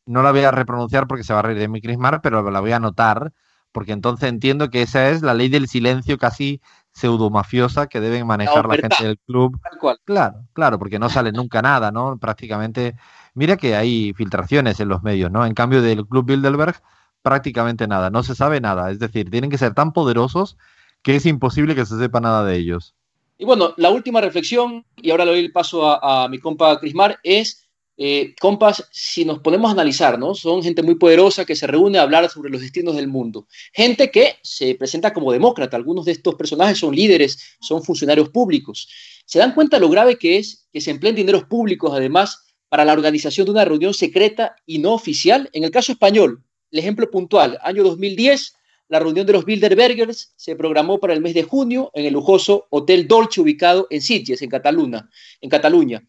no 0.05 0.23
la 0.23 0.31
voy 0.31 0.43
a 0.43 0.51
repronunciar 0.51 1.05
porque 1.05 1.25
se 1.25 1.33
va 1.33 1.39
a 1.39 1.41
reír 1.41 1.59
de 1.59 1.67
mi 1.67 1.81
Crismar, 1.81 2.21
pero 2.21 2.49
la 2.49 2.61
voy 2.61 2.71
a 2.71 2.77
anotar 2.77 3.33
porque 3.73 3.91
entonces 3.91 4.29
entiendo 4.29 4.69
que 4.69 4.83
esa 4.83 5.09
es 5.09 5.21
la 5.21 5.33
ley 5.33 5.50
del 5.50 5.67
silencio 5.67 6.17
casi 6.17 6.62
pseudomafiosa 6.91 7.88
que 7.88 8.00
deben 8.00 8.27
manejar 8.27 8.67
la, 8.67 8.75
gente 8.75 9.03
del 9.03 9.19
club. 9.19 9.60
Claro, 10.05 10.46
claro, 10.53 10.79
porque 10.79 11.00
no 11.00 11.10
sale 11.10 11.31
nunca 11.31 11.62
nada, 11.62 11.91
¿no? 11.91 12.17
Prácticamente, 12.17 12.96
mira 13.34 13.58
que 13.58 13.75
hay 13.75 14.13
filtraciones 14.13 14.79
en 14.79 14.89
los 14.89 15.03
medios, 15.03 15.31
¿no? 15.31 15.46
En 15.46 15.53
cambio 15.53 15.81
del 15.81 16.05
club 16.05 16.25
Bilderberg 16.25 16.81
prácticamente 17.22 17.88
nada, 17.88 18.10
no 18.10 18.24
se 18.24 18.36
sabe 18.36 18.62
nada. 18.62 18.91
Es 18.91 19.00
decir, 19.00 19.29
tienen 19.29 19.50
que 19.50 19.58
ser 19.58 19.74
tan 19.74 19.93
poderosos 19.93 20.58
que 21.01 21.15
es 21.15 21.25
imposible 21.25 21.75
que 21.75 21.86
se 21.86 21.98
sepa 21.98 22.19
nada 22.19 22.43
de 22.43 22.58
ellos. 22.58 22.96
Y 23.38 23.46
bueno, 23.46 23.74
la 23.77 23.89
última 23.89 24.19
reflexión, 24.19 24.86
y 24.98 25.12
ahora 25.12 25.25
le 25.25 25.31
doy 25.31 25.39
el 25.39 25.51
paso 25.51 25.86
a, 25.86 26.27
mi 26.27 26.39
compa 26.39 26.79
Crismar, 26.79 27.19
es, 27.24 27.68
eh, 28.01 28.34
compas, 28.39 28.88
si 28.91 29.25
nos 29.25 29.39
ponemos 29.39 29.68
a 29.68 29.74
analizar, 29.74 30.18
¿no? 30.18 30.34
Son 30.34 30.63
gente 30.63 30.82
muy 30.82 30.96
poderosa 30.96 31.44
que 31.44 31.53
se 31.53 31.68
reúne 31.68 32.00
a 32.00 32.03
hablar 32.03 32.29
sobre 32.29 32.50
los 32.50 32.62
destinos 32.62 32.96
del 32.96 33.10
mundo. 33.10 33.46
Gente 33.74 34.10
que 34.10 34.38
se 34.41 34.74
presenta 34.75 35.12
como 35.13 35.34
demócrata. 35.34 35.75
Algunos 35.75 36.06
de 36.06 36.13
estos 36.13 36.36
personajes 36.36 36.77
son 36.77 36.96
líderes, 36.96 37.58
son 37.60 37.84
funcionarios 37.84 38.29
públicos. 38.29 38.88
¿Se 39.25 39.38
dan 39.38 39.53
cuenta 39.53 39.79
lo 39.79 39.89
grave 39.89 40.18
que 40.18 40.38
es 40.38 40.70
que 40.72 40.79
se 40.79 40.91
empleen 40.91 41.13
dineros 41.13 41.44
públicos, 41.44 41.91
además, 41.94 42.46
para 42.70 42.86
la 42.86 42.94
organización 42.94 43.44
de 43.44 43.51
una 43.51 43.65
reunión 43.65 43.94
secreta 43.94 44.56
y 44.65 44.79
no 44.79 44.94
oficial? 44.94 45.50
En 45.51 45.65
el 45.65 45.72
caso 45.72 45.91
español, 45.91 46.41
el 46.72 46.79
ejemplo 46.79 47.12
puntual, 47.12 47.60
año 47.63 47.84
2010, 47.84 48.53
la 48.88 49.00
reunión 49.00 49.27
de 49.27 49.34
los 49.34 49.44
Bilderbergers 49.44 50.34
se 50.38 50.56
programó 50.56 51.01
para 51.01 51.13
el 51.13 51.22
mes 51.22 51.34
de 51.34 51.44
junio 51.44 51.91
en 51.94 52.06
el 52.06 52.13
lujoso 52.13 52.68
Hotel 52.70 53.10
Dolce 53.10 53.41
ubicado 53.41 53.88
en 53.89 54.01
Sitges, 54.01 54.41
en 54.41 54.50
Cataluña. 54.50 55.10
En 55.41 55.50
Cataluña. 55.50 56.01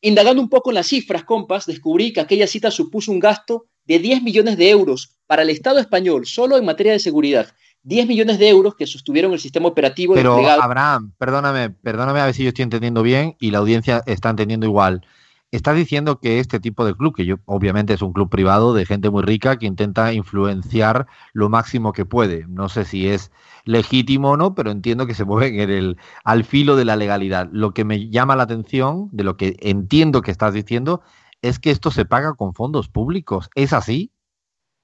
Indagando 0.00 0.42
un 0.42 0.48
poco 0.48 0.70
en 0.70 0.74
las 0.74 0.86
cifras, 0.86 1.24
compas, 1.24 1.66
descubrí 1.66 2.12
que 2.12 2.20
aquella 2.20 2.46
cita 2.46 2.70
supuso 2.70 3.12
un 3.12 3.18
gasto 3.18 3.66
de 3.84 3.98
10 3.98 4.22
millones 4.22 4.56
de 4.56 4.70
euros 4.70 5.16
para 5.26 5.42
el 5.42 5.50
Estado 5.50 5.78
español, 5.78 6.26
solo 6.26 6.56
en 6.56 6.64
materia 6.64 6.92
de 6.92 6.98
seguridad. 6.98 7.52
10 7.82 8.08
millones 8.08 8.38
de 8.38 8.48
euros 8.48 8.74
que 8.74 8.86
sostuvieron 8.86 9.32
el 9.32 9.38
sistema 9.38 9.68
operativo 9.68 10.14
Pero, 10.14 10.44
Abraham, 10.48 11.12
perdóname, 11.18 11.70
perdóname 11.70 12.20
a 12.20 12.26
ver 12.26 12.34
si 12.34 12.42
yo 12.42 12.48
estoy 12.48 12.64
entendiendo 12.64 13.02
bien 13.02 13.36
y 13.38 13.52
la 13.52 13.58
audiencia 13.58 14.02
está 14.06 14.30
entendiendo 14.30 14.66
igual. 14.66 15.06
Estás 15.52 15.76
diciendo 15.76 16.18
que 16.20 16.40
este 16.40 16.60
tipo 16.60 16.84
de 16.84 16.94
club, 16.94 17.14
que 17.14 17.24
yo 17.24 17.36
obviamente 17.44 17.94
es 17.94 18.02
un 18.02 18.12
club 18.12 18.28
privado 18.28 18.74
de 18.74 18.84
gente 18.84 19.10
muy 19.10 19.22
rica 19.22 19.58
que 19.58 19.66
intenta 19.66 20.12
influenciar 20.12 21.06
lo 21.32 21.48
máximo 21.48 21.92
que 21.92 22.04
puede. 22.04 22.46
No 22.48 22.68
sé 22.68 22.84
si 22.84 23.08
es 23.08 23.30
legítimo 23.64 24.32
o 24.32 24.36
no, 24.36 24.54
pero 24.54 24.70
entiendo 24.70 25.06
que 25.06 25.14
se 25.14 25.24
mueven 25.24 25.60
en 25.60 25.70
el, 25.70 25.96
al 26.24 26.44
filo 26.44 26.76
de 26.76 26.84
la 26.84 26.96
legalidad. 26.96 27.48
Lo 27.52 27.72
que 27.72 27.84
me 27.84 28.10
llama 28.10 28.36
la 28.36 28.42
atención, 28.42 29.08
de 29.12 29.24
lo 29.24 29.36
que 29.36 29.56
entiendo 29.60 30.22
que 30.22 30.32
estás 30.32 30.52
diciendo, 30.52 31.00
es 31.42 31.58
que 31.58 31.70
esto 31.70 31.90
se 31.90 32.04
paga 32.04 32.34
con 32.34 32.52
fondos 32.52 32.88
públicos. 32.88 33.48
¿Es 33.54 33.72
así? 33.72 34.10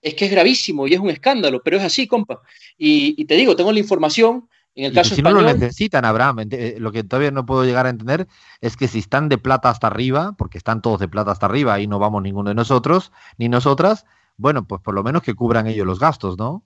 es 0.02 0.14
que 0.14 0.24
es 0.26 0.30
gravísimo 0.30 0.86
y 0.86 0.94
es 0.94 1.00
un 1.00 1.10
escándalo, 1.10 1.62
pero 1.62 1.76
es 1.76 1.84
así, 1.84 2.06
compa. 2.06 2.42
Y, 2.76 3.24
te 3.24 3.36
digo, 3.36 3.54
tengo 3.56 3.72
la 3.72 3.78
información. 3.78 4.48
En 4.74 4.86
el 4.86 4.92
caso 4.92 5.14
si 5.14 5.22
no 5.22 5.32
lo 5.32 5.42
necesitan, 5.42 6.04
Abraham, 6.04 6.48
eh, 6.50 6.76
lo 6.78 6.92
que 6.92 7.04
todavía 7.04 7.30
no 7.30 7.44
puedo 7.44 7.64
llegar 7.64 7.86
a 7.86 7.90
entender 7.90 8.26
es 8.60 8.76
que 8.76 8.88
si 8.88 9.00
están 9.00 9.28
de 9.28 9.38
plata 9.38 9.68
hasta 9.68 9.86
arriba, 9.86 10.34
porque 10.38 10.58
están 10.58 10.80
todos 10.80 10.98
de 10.98 11.08
plata 11.08 11.30
hasta 11.30 11.46
arriba, 11.46 11.78
y 11.80 11.86
no 11.86 11.98
vamos 11.98 12.22
ninguno 12.22 12.48
de 12.48 12.54
nosotros, 12.54 13.12
ni 13.36 13.48
nosotras, 13.48 14.06
bueno, 14.36 14.66
pues 14.66 14.80
por 14.80 14.94
lo 14.94 15.02
menos 15.02 15.22
que 15.22 15.34
cubran 15.34 15.66
ellos 15.66 15.86
los 15.86 15.98
gastos, 15.98 16.38
¿no? 16.38 16.64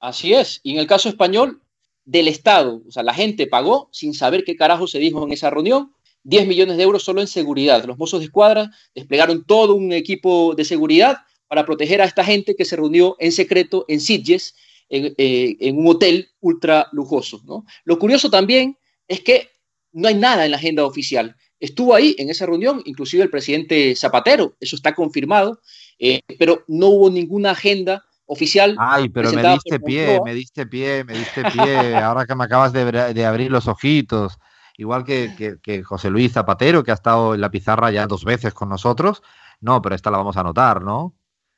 Así 0.00 0.34
es. 0.34 0.60
Y 0.62 0.72
en 0.72 0.80
el 0.80 0.86
caso 0.86 1.08
español, 1.08 1.62
del 2.06 2.28
Estado, 2.28 2.82
o 2.86 2.90
sea, 2.90 3.02
la 3.02 3.12
gente 3.12 3.46
pagó 3.48 3.90
sin 3.92 4.14
saber 4.14 4.44
qué 4.44 4.56
carajo 4.56 4.86
se 4.86 4.98
dijo 4.98 5.24
en 5.24 5.32
esa 5.32 5.50
reunión, 5.50 5.92
10 6.22 6.46
millones 6.46 6.76
de 6.76 6.84
euros 6.84 7.04
solo 7.04 7.20
en 7.20 7.26
seguridad. 7.26 7.84
Los 7.84 7.98
mozos 7.98 8.20
de 8.20 8.26
escuadra 8.26 8.70
desplegaron 8.94 9.44
todo 9.44 9.74
un 9.74 9.92
equipo 9.92 10.54
de 10.54 10.64
seguridad 10.64 11.18
para 11.48 11.66
proteger 11.66 12.00
a 12.00 12.04
esta 12.04 12.24
gente 12.24 12.54
que 12.56 12.64
se 12.64 12.76
reunió 12.76 13.16
en 13.18 13.32
secreto 13.32 13.84
en 13.88 14.00
Sitges, 14.00 14.54
en, 14.88 15.14
eh, 15.18 15.72
un 15.72 15.86
hotel 15.88 16.30
ultra 16.40 16.88
lujoso. 16.92 17.40
¿no? 17.44 17.64
Lo 17.84 17.98
curioso 17.98 18.30
también 18.30 18.76
es 19.08 19.20
que 19.20 19.50
no 19.92 20.08
hay 20.08 20.14
nada 20.14 20.44
en 20.44 20.50
la 20.50 20.56
agenda 20.56 20.84
oficial. 20.84 21.36
Estuvo 21.58 21.94
ahí 21.94 22.14
en 22.18 22.28
esa 22.28 22.44
reunión, 22.44 22.82
inclusive 22.84 23.22
el 23.22 23.30
presidente 23.30 23.94
Zapatero, 23.96 24.56
eso 24.60 24.76
está 24.76 24.94
confirmado, 24.94 25.60
eh, 25.98 26.20
pero 26.38 26.64
no 26.68 26.88
hubo 26.88 27.10
ninguna 27.10 27.52
agenda 27.52 28.04
oficial. 28.26 28.76
Ay, 28.78 29.08
pero 29.08 29.32
me 29.32 29.42
diste 29.42 29.80
pie, 29.80 30.20
me 30.22 30.34
diste 30.34 30.66
pie, 30.66 31.04
me 31.04 31.14
diste 31.14 31.42
pie, 31.50 31.96
ahora 31.96 32.26
que 32.26 32.34
me 32.34 32.44
acabas 32.44 32.72
de, 32.72 33.24
abrir 33.24 33.50
los 33.50 33.68
ojitos. 33.68 34.38
Igual 34.76 35.04
que, 35.04 35.56
que, 35.62 35.82
José 35.82 36.10
Luis 36.10 36.32
Zapatero, 36.32 36.84
que 36.84 36.90
ha 36.90 36.94
estado 36.94 37.34
en 37.34 37.40
la 37.40 37.50
pizarra 37.50 37.90
ya 37.90 38.06
dos 38.06 38.24
veces 38.24 38.52
con 38.52 38.68
nosotros. 38.68 39.22
No, 39.60 39.80
pero 39.80 39.94
esta 39.94 40.10
la 40.10 40.18
vamos 40.18 40.36
a 40.36 40.40
anotar, 40.40 40.82
¿no? 40.82 41.14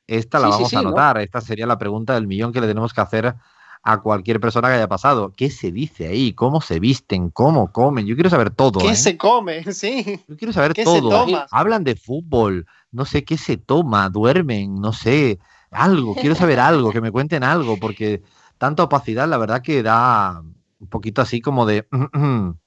Esta 0.09 0.39
la 0.39 0.47
vamos 0.47 0.73
a 0.73 0.79
anotar. 0.79 1.19
Esta 1.19 1.39
sería 1.39 1.67
la 1.67 1.77
pregunta 1.77 2.15
del 2.15 2.27
millón 2.27 2.51
que 2.51 2.61
le 2.61 2.67
tenemos 2.67 2.93
que 2.93 3.01
hacer 3.01 3.35
a 3.83 4.01
cualquier 4.01 4.39
persona 4.39 4.67
que 4.67 4.75
haya 4.75 4.87
pasado. 4.87 5.33
¿Qué 5.35 5.49
se 5.49 5.71
dice 5.71 6.07
ahí? 6.07 6.33
¿Cómo 6.33 6.61
se 6.61 6.79
visten? 6.79 7.29
¿Cómo 7.29 7.71
comen? 7.71 8.05
Yo 8.05 8.15
quiero 8.15 8.29
saber 8.29 8.49
todo. 8.49 8.79
¿Qué 8.79 8.89
¿eh? 8.89 8.95
se 8.95 9.17
come? 9.17 9.63
Sí. 9.73 10.19
Yo 10.27 10.35
quiero 10.35 10.53
saber 10.53 10.73
todo. 10.73 11.45
Hablan 11.51 11.83
de 11.83 11.95
fútbol. 11.95 12.65
No 12.91 13.05
sé 13.05 13.23
qué 13.23 13.37
se 13.37 13.57
toma. 13.57 14.09
Duermen. 14.09 14.75
No 14.75 14.93
sé. 14.93 15.39
Algo. 15.71 16.15
Quiero 16.15 16.35
saber 16.35 16.59
algo. 16.59 16.91
Que 16.91 17.01
me 17.01 17.11
cuenten 17.11 17.43
algo. 17.43 17.77
Porque 17.77 18.23
tanta 18.57 18.83
opacidad, 18.83 19.29
la 19.29 19.37
verdad 19.37 19.61
que 19.61 19.83
da 19.83 20.41
un 20.79 20.87
poquito 20.87 21.21
así 21.21 21.39
como 21.39 21.65
de. 21.65 21.87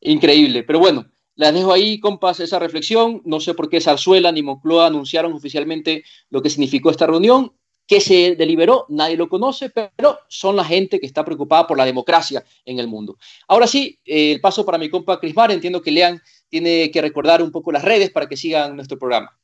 Increíble. 0.00 0.62
Pero 0.64 0.78
bueno, 0.78 1.06
la 1.36 1.50
dejo 1.52 1.72
ahí, 1.72 1.98
compas, 1.98 2.40
esa 2.40 2.58
reflexión. 2.58 3.20
No 3.24 3.40
sé 3.40 3.54
por 3.54 3.68
qué 3.68 3.80
Zarzuela 3.80 4.30
ni 4.30 4.42
Moncloa 4.42 4.86
anunciaron 4.86 5.32
oficialmente 5.32 6.04
lo 6.30 6.42
que 6.42 6.50
significó 6.50 6.90
esta 6.90 7.06
reunión. 7.06 7.52
¿Qué 7.86 8.00
se 8.00 8.34
deliberó? 8.34 8.86
Nadie 8.88 9.16
lo 9.16 9.28
conoce, 9.28 9.68
pero 9.68 10.18
son 10.28 10.56
la 10.56 10.64
gente 10.64 10.98
que 10.98 11.06
está 11.06 11.24
preocupada 11.24 11.66
por 11.66 11.76
la 11.76 11.84
democracia 11.84 12.42
en 12.64 12.78
el 12.78 12.88
mundo. 12.88 13.18
Ahora 13.46 13.66
sí, 13.66 13.98
eh, 14.06 14.32
el 14.32 14.40
paso 14.40 14.64
para 14.64 14.78
mi 14.78 14.88
compa 14.88 15.20
Crismar. 15.20 15.50
Entiendo 15.50 15.82
que 15.82 15.90
Lean 15.90 16.22
tiene 16.48 16.90
que 16.90 17.02
recordar 17.02 17.42
un 17.42 17.50
poco 17.50 17.72
las 17.72 17.84
redes 17.84 18.10
para 18.10 18.26
que 18.26 18.36
sigan 18.36 18.76
nuestro 18.76 18.98
programa. 18.98 19.36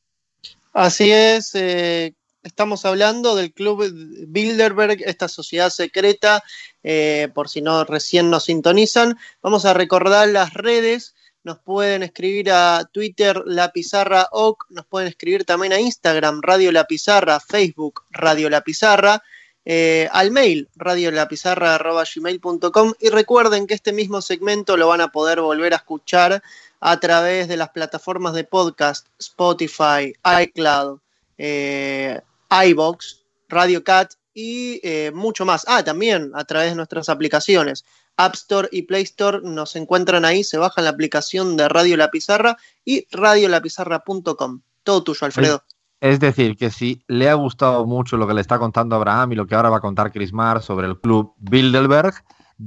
Así 0.72 1.10
es, 1.10 1.54
eh, 1.54 2.14
estamos 2.42 2.84
hablando 2.84 3.34
del 3.34 3.52
Club 3.52 3.90
Bilderberg, 4.28 5.02
esta 5.04 5.28
sociedad 5.28 5.68
secreta, 5.68 6.42
eh, 6.82 7.28
por 7.34 7.48
si 7.48 7.60
no 7.60 7.84
recién 7.84 8.30
nos 8.30 8.44
sintonizan. 8.44 9.18
Vamos 9.42 9.64
a 9.64 9.74
recordar 9.74 10.28
las 10.28 10.54
redes 10.54 11.14
nos 11.42 11.58
pueden 11.58 12.02
escribir 12.02 12.50
a 12.50 12.86
Twitter 12.92 13.42
La 13.46 13.72
Pizarra 13.72 14.28
OC, 14.30 14.66
nos 14.70 14.84
pueden 14.86 15.08
escribir 15.08 15.44
también 15.44 15.72
a 15.72 15.80
Instagram 15.80 16.40
Radio 16.42 16.70
La 16.72 16.84
Pizarra, 16.84 17.40
Facebook 17.40 18.02
Radio 18.10 18.50
La 18.50 18.60
Pizarra, 18.60 19.22
eh, 19.64 20.08
al 20.12 20.30
mail 20.30 20.68
radiolapizarra.gmail.com 20.76 22.92
y 22.98 23.08
recuerden 23.10 23.66
que 23.66 23.74
este 23.74 23.92
mismo 23.92 24.22
segmento 24.22 24.76
lo 24.76 24.88
van 24.88 25.00
a 25.00 25.08
poder 25.08 25.40
volver 25.40 25.72
a 25.74 25.76
escuchar 25.76 26.42
a 26.80 26.98
través 26.98 27.46
de 27.48 27.56
las 27.56 27.70
plataformas 27.70 28.34
de 28.34 28.44
podcast 28.44 29.06
Spotify, 29.18 30.12
iCloud, 30.42 30.98
eh, 31.36 32.20
iBox, 32.50 33.20
Radio 33.48 33.84
Cat 33.84 34.14
y 34.32 34.80
eh, 34.82 35.10
mucho 35.12 35.44
más. 35.44 35.64
Ah, 35.68 35.84
también 35.84 36.32
a 36.34 36.44
través 36.44 36.70
de 36.70 36.76
nuestras 36.76 37.08
aplicaciones. 37.08 37.84
App 38.24 38.34
Store 38.34 38.68
y 38.70 38.82
Play 38.82 39.02
Store 39.02 39.40
nos 39.42 39.76
encuentran 39.76 40.24
ahí, 40.24 40.44
se 40.44 40.58
bajan 40.58 40.84
la 40.84 40.90
aplicación 40.90 41.56
de 41.56 41.68
Radio 41.68 41.96
La 41.96 42.10
Pizarra 42.10 42.56
y 42.84 43.06
radiolapizarra.com. 43.10 44.60
Todo 44.82 45.02
tuyo, 45.02 45.26
Alfredo. 45.26 45.62
Es 46.00 46.18
decir, 46.18 46.56
que 46.56 46.70
si 46.70 47.02
le 47.08 47.28
ha 47.28 47.34
gustado 47.34 47.84
mucho 47.86 48.16
lo 48.16 48.26
que 48.26 48.34
le 48.34 48.40
está 48.40 48.58
contando 48.58 48.96
Abraham 48.96 49.32
y 49.32 49.34
lo 49.34 49.46
que 49.46 49.54
ahora 49.54 49.68
va 49.68 49.76
a 49.78 49.80
contar 49.80 50.12
Mar 50.32 50.62
sobre 50.62 50.86
el 50.86 50.98
club 50.98 51.34
Bilderberg, 51.38 52.14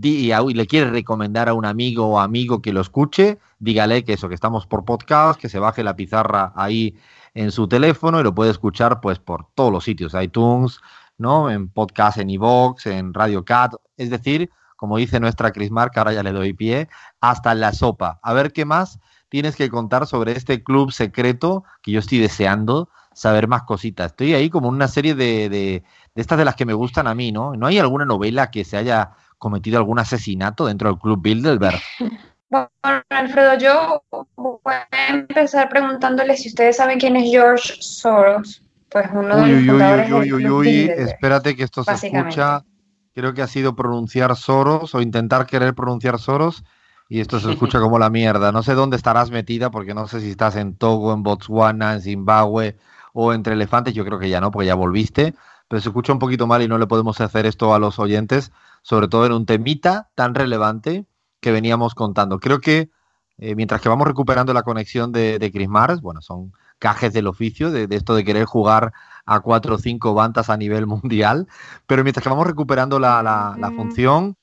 y 0.01 0.53
le 0.53 0.67
quiere 0.67 0.89
recomendar 0.89 1.49
a 1.49 1.53
un 1.53 1.65
amigo 1.65 2.07
o 2.07 2.19
amigo 2.19 2.61
que 2.61 2.73
lo 2.73 2.81
escuche, 2.81 3.39
dígale 3.59 4.03
que 4.03 4.13
eso, 4.13 4.27
que 4.27 4.35
estamos 4.35 4.65
por 4.65 4.85
podcast, 4.85 5.39
que 5.39 5.49
se 5.49 5.59
baje 5.59 5.83
la 5.83 5.95
pizarra 5.95 6.51
ahí 6.55 6.95
en 7.33 7.51
su 7.51 7.67
teléfono 7.67 8.19
y 8.19 8.23
lo 8.23 8.33
puede 8.33 8.51
escuchar 8.51 9.01
pues 9.01 9.19
por 9.19 9.47
todos 9.53 9.71
los 9.71 9.83
sitios, 9.83 10.13
iTunes, 10.19 10.79
¿no? 11.17 11.49
En 11.49 11.69
podcast, 11.69 12.17
en 12.17 12.29
iVoox, 12.29 12.87
en 12.87 13.13
Radio 13.13 13.45
Cat, 13.45 13.73
es 13.97 14.09
decir, 14.09 14.49
como 14.83 14.97
dice 14.97 15.21
nuestra 15.21 15.53
Crismar, 15.53 15.91
que 15.91 15.99
ahora 15.99 16.11
ya 16.11 16.23
le 16.23 16.33
doy 16.33 16.51
pie, 16.51 16.89
hasta 17.21 17.55
la 17.55 17.71
sopa. 17.71 18.19
A 18.21 18.33
ver 18.33 18.51
qué 18.51 18.65
más 18.65 18.99
tienes 19.29 19.55
que 19.55 19.69
contar 19.69 20.07
sobre 20.07 20.33
este 20.33 20.61
club 20.61 20.91
secreto 20.91 21.63
que 21.81 21.91
yo 21.91 22.01
estoy 22.01 22.17
deseando 22.17 22.89
saber 23.13 23.47
más 23.47 23.63
cositas. 23.63 24.07
Estoy 24.07 24.33
ahí 24.33 24.49
como 24.49 24.67
una 24.67 24.89
serie 24.89 25.15
de, 25.15 25.47
de, 25.47 25.83
estas 26.15 26.37
de 26.37 26.43
las 26.43 26.57
que 26.57 26.65
me 26.65 26.73
gustan 26.73 27.07
a 27.07 27.15
mí, 27.15 27.31
¿no? 27.31 27.55
¿No 27.55 27.67
hay 27.67 27.79
alguna 27.79 28.03
novela 28.03 28.51
que 28.51 28.65
se 28.65 28.75
haya 28.75 29.11
cometido 29.37 29.77
algún 29.77 29.99
asesinato 29.99 30.65
dentro 30.65 30.89
del 30.89 30.99
Club 30.99 31.21
Bilderberg? 31.21 31.79
Bueno, 32.49 32.69
Alfredo, 33.09 33.57
yo 33.57 34.03
voy 34.35 34.59
a 34.91 35.07
empezar 35.07 35.69
preguntándole 35.69 36.35
si 36.37 36.49
ustedes 36.49 36.75
saben 36.75 36.99
quién 36.99 37.15
es 37.15 37.31
George 37.31 37.73
Soros. 37.79 38.61
Pues 38.89 39.07
uno 39.11 39.37
de 39.37 39.47
los 39.47 39.65
fundadores 39.65 40.11
uy, 40.11 40.33
uy, 40.33 40.49
uy, 40.49 40.91
espérate 40.95 41.55
que 41.55 41.63
esto 41.63 41.83
se 41.83 41.93
escucha 41.93 42.63
creo 43.13 43.33
que 43.33 43.41
ha 43.41 43.47
sido 43.47 43.75
pronunciar 43.75 44.35
Soros 44.35 44.93
o 44.95 45.01
intentar 45.01 45.45
querer 45.45 45.73
pronunciar 45.73 46.19
Soros 46.19 46.63
y 47.09 47.19
esto 47.19 47.39
se 47.39 47.51
escucha 47.51 47.79
como 47.79 47.99
la 47.99 48.09
mierda. 48.09 48.51
No 48.51 48.63
sé 48.63 48.73
dónde 48.73 48.97
estarás 48.97 49.29
metida 49.29 49.69
porque 49.69 49.93
no 49.93 50.07
sé 50.07 50.19
si 50.19 50.31
estás 50.31 50.55
en 50.55 50.75
Togo, 50.75 51.13
en 51.13 51.21
Botswana, 51.23 51.93
en 51.93 52.01
Zimbabue 52.01 52.77
o 53.13 53.33
entre 53.33 53.53
elefantes. 53.53 53.93
Yo 53.93 54.03
creo 54.05 54.19
que 54.19 54.29
ya 54.29 54.41
no, 54.41 54.51
porque 54.51 54.67
ya 54.67 54.75
volviste. 54.75 55.35
Pero 55.67 55.81
se 55.81 55.89
escucha 55.89 56.13
un 56.13 56.19
poquito 56.19 56.47
mal 56.47 56.61
y 56.61 56.67
no 56.67 56.77
le 56.77 56.87
podemos 56.87 57.21
hacer 57.21 57.45
esto 57.45 57.73
a 57.73 57.79
los 57.79 57.99
oyentes, 57.99 58.51
sobre 58.81 59.07
todo 59.07 59.25
en 59.25 59.33
un 59.33 59.45
temita 59.45 60.09
tan 60.15 60.33
relevante 60.33 61.05
que 61.39 61.51
veníamos 61.51 61.93
contando. 61.95 62.39
Creo 62.39 62.61
que 62.61 62.89
eh, 63.37 63.55
mientras 63.55 63.81
que 63.81 63.89
vamos 63.89 64.07
recuperando 64.07 64.53
la 64.53 64.63
conexión 64.63 65.11
de, 65.11 65.39
de 65.39 65.51
Chris 65.51 65.69
Mars, 65.69 66.01
bueno, 66.01 66.21
son 66.21 66.53
cajes 66.79 67.13
del 67.13 67.27
oficio, 67.27 67.71
de, 67.71 67.87
esto 67.91 68.13
de 68.13 68.25
querer 68.25 68.45
jugar 68.45 68.91
a 69.25 69.39
cuatro 69.39 69.75
o 69.75 69.77
cinco 69.77 70.13
bandas 70.13 70.49
a 70.49 70.57
nivel 70.57 70.87
mundial. 70.87 71.47
Pero 71.87 72.03
mientras 72.03 72.23
que 72.23 72.29
vamos 72.29 72.47
recuperando 72.47 72.99
la, 72.99 73.71
función, 73.75 74.35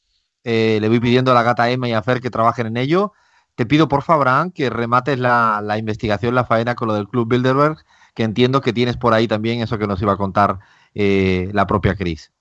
eh, 0.45 0.79
le 0.81 0.89
voy 0.89 1.01
pidiendo 1.01 1.33
a 1.33 1.35
la 1.35 1.43
gata 1.43 1.71
Emma 1.71 1.89
y 1.89 1.93
a 1.93 2.03
Fer 2.03 2.21
que 2.21 2.31
trabajen 2.31 2.67
en 2.67 2.77
ello. 2.77 3.13
Te 3.55 3.67
pido, 3.67 3.89
por 3.89 4.03
favor, 4.03 4.53
que 4.53 4.71
remates 4.71 5.19
la, 5.19 5.77
investigación, 5.79 6.35
la 6.35 6.45
faena 6.45 6.75
con 6.75 6.89
lo 6.89 6.95
del 6.95 7.09
Club 7.09 7.29
Bilderberg, 7.29 7.85
que 8.15 8.23
entiendo 8.23 8.61
que 8.61 8.73
tienes 8.73 8.97
por 8.97 9.13
ahí 9.13 9.29
también 9.29 9.61
eso 9.61 9.79
que 9.79 9.87
nos 9.87 10.01
iba 10.01 10.15
a 10.15 10.17
contar 10.17 10.61
eh, 10.95 11.51
la 11.53 11.67
propia 11.67 11.95
Cris. 11.95 12.33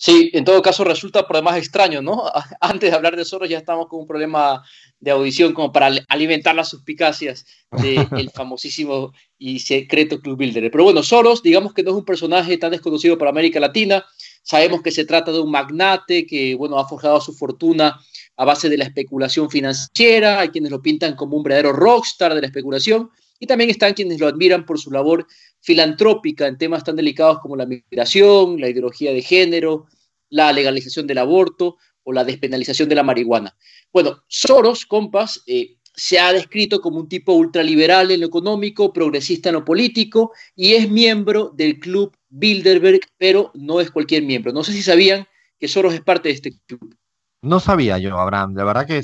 Sí, 0.00 0.30
en 0.32 0.44
todo 0.44 0.62
caso 0.62 0.84
resulta 0.84 1.26
por 1.26 1.34
demás 1.34 1.56
extraño, 1.56 2.00
¿no? 2.00 2.22
Antes 2.60 2.90
de 2.90 2.96
hablar 2.96 3.16
de 3.16 3.24
Soros 3.24 3.48
ya 3.48 3.58
estamos 3.58 3.88
con 3.88 4.00
un 4.00 4.06
problema 4.06 4.62
de 5.00 5.10
audición 5.10 5.52
como 5.52 5.72
para 5.72 5.90
alimentar 6.08 6.54
las 6.54 6.68
suspicacias 6.68 7.44
del 7.72 8.30
famosísimo 8.34 9.12
y 9.38 9.58
secreto 9.58 10.20
Club 10.20 10.38
Builder. 10.38 10.70
Pero 10.70 10.84
bueno, 10.84 11.02
Soros, 11.02 11.42
digamos 11.42 11.74
que 11.74 11.82
no 11.82 11.90
es 11.90 11.96
un 11.96 12.04
personaje 12.04 12.56
tan 12.58 12.70
desconocido 12.70 13.18
para 13.18 13.32
América 13.32 13.58
Latina. 13.58 14.04
Sabemos 14.44 14.82
que 14.82 14.92
se 14.92 15.04
trata 15.04 15.32
de 15.32 15.40
un 15.40 15.50
magnate 15.50 16.26
que, 16.26 16.54
bueno, 16.54 16.78
ha 16.78 16.86
forjado 16.88 17.20
su 17.20 17.32
fortuna 17.34 18.00
a 18.36 18.44
base 18.44 18.68
de 18.68 18.78
la 18.78 18.84
especulación 18.84 19.50
financiera. 19.50 20.38
Hay 20.38 20.50
quienes 20.50 20.70
lo 20.70 20.80
pintan 20.80 21.16
como 21.16 21.36
un 21.36 21.42
verdadero 21.42 21.72
rockstar 21.72 22.34
de 22.34 22.40
la 22.40 22.46
especulación. 22.46 23.10
Y 23.38 23.46
también 23.46 23.70
están 23.70 23.94
quienes 23.94 24.18
lo 24.20 24.26
admiran 24.26 24.66
por 24.66 24.78
su 24.78 24.90
labor 24.90 25.26
filantrópica 25.60 26.46
en 26.46 26.58
temas 26.58 26.84
tan 26.84 26.96
delicados 26.96 27.38
como 27.40 27.56
la 27.56 27.66
migración, 27.66 28.60
la 28.60 28.68
ideología 28.68 29.12
de 29.12 29.22
género, 29.22 29.86
la 30.30 30.52
legalización 30.52 31.06
del 31.06 31.18
aborto 31.18 31.76
o 32.02 32.12
la 32.12 32.24
despenalización 32.24 32.88
de 32.88 32.94
la 32.94 33.02
marihuana. 33.02 33.56
Bueno, 33.92 34.22
Soros, 34.28 34.86
compas, 34.86 35.42
eh, 35.46 35.78
se 35.94 36.18
ha 36.18 36.32
descrito 36.32 36.80
como 36.80 36.98
un 36.98 37.08
tipo 37.08 37.32
ultraliberal 37.32 38.10
en 38.10 38.20
lo 38.20 38.26
económico, 38.26 38.92
progresista 38.92 39.48
en 39.48 39.56
lo 39.56 39.64
político 39.64 40.32
y 40.54 40.74
es 40.74 40.88
miembro 40.88 41.52
del 41.54 41.80
club 41.80 42.16
Bilderberg, 42.28 43.00
pero 43.18 43.50
no 43.54 43.80
es 43.80 43.90
cualquier 43.90 44.22
miembro. 44.22 44.52
No 44.52 44.62
sé 44.62 44.72
si 44.72 44.82
sabían 44.82 45.26
que 45.58 45.66
Soros 45.66 45.94
es 45.94 46.00
parte 46.00 46.28
de 46.28 46.36
este 46.36 46.52
club. 46.66 46.96
No 47.42 47.58
sabía 47.58 47.98
yo, 47.98 48.16
Abraham. 48.16 48.54
De 48.54 48.64
verdad 48.64 48.86
que 48.86 49.02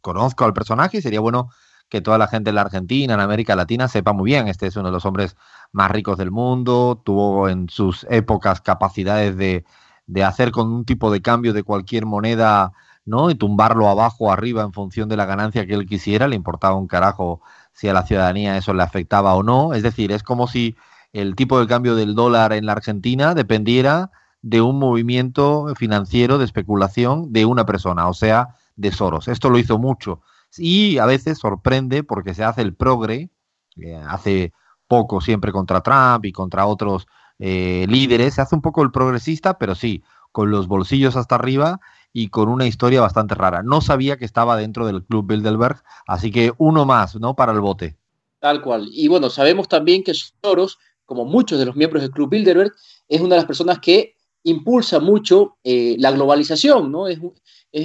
conozco 0.00 0.44
al 0.44 0.52
personaje 0.52 0.98
y 0.98 1.02
sería 1.02 1.20
bueno 1.20 1.50
que 1.88 2.00
toda 2.00 2.18
la 2.18 2.28
gente 2.28 2.50
en 2.50 2.56
la 2.56 2.62
Argentina, 2.62 3.14
en 3.14 3.20
América 3.20 3.56
Latina, 3.56 3.88
sepa 3.88 4.12
muy 4.12 4.30
bien. 4.30 4.48
Este 4.48 4.66
es 4.66 4.76
uno 4.76 4.88
de 4.88 4.92
los 4.92 5.04
hombres 5.06 5.36
más 5.72 5.90
ricos 5.90 6.18
del 6.18 6.30
mundo, 6.30 7.00
tuvo 7.04 7.48
en 7.48 7.68
sus 7.68 8.06
épocas 8.10 8.60
capacidades 8.60 9.36
de, 9.36 9.64
de 10.06 10.24
hacer 10.24 10.50
con 10.50 10.72
un 10.72 10.84
tipo 10.84 11.10
de 11.10 11.22
cambio 11.22 11.52
de 11.52 11.62
cualquier 11.62 12.06
moneda, 12.06 12.72
¿no? 13.04 13.30
Y 13.30 13.34
tumbarlo 13.34 13.88
abajo 13.88 14.26
o 14.26 14.32
arriba 14.32 14.62
en 14.62 14.72
función 14.72 15.08
de 15.08 15.16
la 15.16 15.26
ganancia 15.26 15.66
que 15.66 15.74
él 15.74 15.86
quisiera, 15.86 16.28
le 16.28 16.36
importaba 16.36 16.74
un 16.74 16.88
carajo 16.88 17.40
si 17.72 17.88
a 17.88 17.92
la 17.92 18.04
ciudadanía 18.04 18.56
eso 18.56 18.74
le 18.74 18.82
afectaba 18.82 19.34
o 19.34 19.42
no. 19.42 19.74
Es 19.74 19.82
decir, 19.82 20.12
es 20.12 20.22
como 20.22 20.46
si 20.46 20.76
el 21.12 21.34
tipo 21.36 21.58
de 21.60 21.66
cambio 21.66 21.94
del 21.94 22.14
dólar 22.14 22.52
en 22.52 22.66
la 22.66 22.72
Argentina 22.72 23.34
dependiera 23.34 24.10
de 24.42 24.60
un 24.60 24.78
movimiento 24.78 25.74
financiero 25.74 26.38
de 26.38 26.44
especulación 26.44 27.32
de 27.32 27.44
una 27.44 27.66
persona, 27.66 28.08
o 28.08 28.14
sea, 28.14 28.56
de 28.76 28.92
Soros. 28.92 29.28
Esto 29.28 29.50
lo 29.50 29.58
hizo 29.58 29.78
mucho 29.78 30.20
y 30.56 30.98
a 30.98 31.06
veces 31.06 31.38
sorprende 31.38 32.02
porque 32.04 32.34
se 32.34 32.44
hace 32.44 32.62
el 32.62 32.74
progre, 32.74 33.30
eh, 33.76 33.96
hace 34.08 34.52
poco 34.86 35.20
siempre 35.20 35.52
contra 35.52 35.82
Trump 35.82 36.24
y 36.24 36.32
contra 36.32 36.66
otros 36.66 37.06
eh, 37.38 37.86
líderes, 37.88 38.34
se 38.34 38.40
hace 38.40 38.54
un 38.54 38.62
poco 38.62 38.82
el 38.82 38.90
progresista, 38.90 39.58
pero 39.58 39.74
sí, 39.74 40.02
con 40.32 40.50
los 40.50 40.66
bolsillos 40.66 41.16
hasta 41.16 41.34
arriba 41.34 41.80
y 42.12 42.28
con 42.28 42.48
una 42.48 42.66
historia 42.66 43.00
bastante 43.00 43.34
rara. 43.34 43.62
No 43.62 43.80
sabía 43.80 44.16
que 44.16 44.24
estaba 44.24 44.56
dentro 44.56 44.86
del 44.86 45.04
Club 45.04 45.26
Bilderberg, 45.26 45.82
así 46.06 46.30
que 46.30 46.52
uno 46.58 46.84
más, 46.84 47.16
¿no? 47.16 47.36
Para 47.36 47.52
el 47.52 47.60
bote. 47.60 47.96
Tal 48.40 48.62
cual. 48.62 48.88
Y 48.90 49.08
bueno, 49.08 49.30
sabemos 49.30 49.68
también 49.68 50.02
que 50.02 50.14
Soros, 50.14 50.78
como 51.04 51.24
muchos 51.24 51.58
de 51.58 51.66
los 51.66 51.76
miembros 51.76 52.02
del 52.02 52.10
Club 52.10 52.30
Bilderberg, 52.30 52.72
es 53.08 53.20
una 53.20 53.30
de 53.30 53.40
las 53.40 53.46
personas 53.46 53.78
que 53.78 54.14
impulsa 54.44 55.00
mucho 55.00 55.56
eh, 55.64 55.96
la 55.98 56.10
globalización, 56.12 56.90
¿no? 56.90 57.08
Es, 57.08 57.18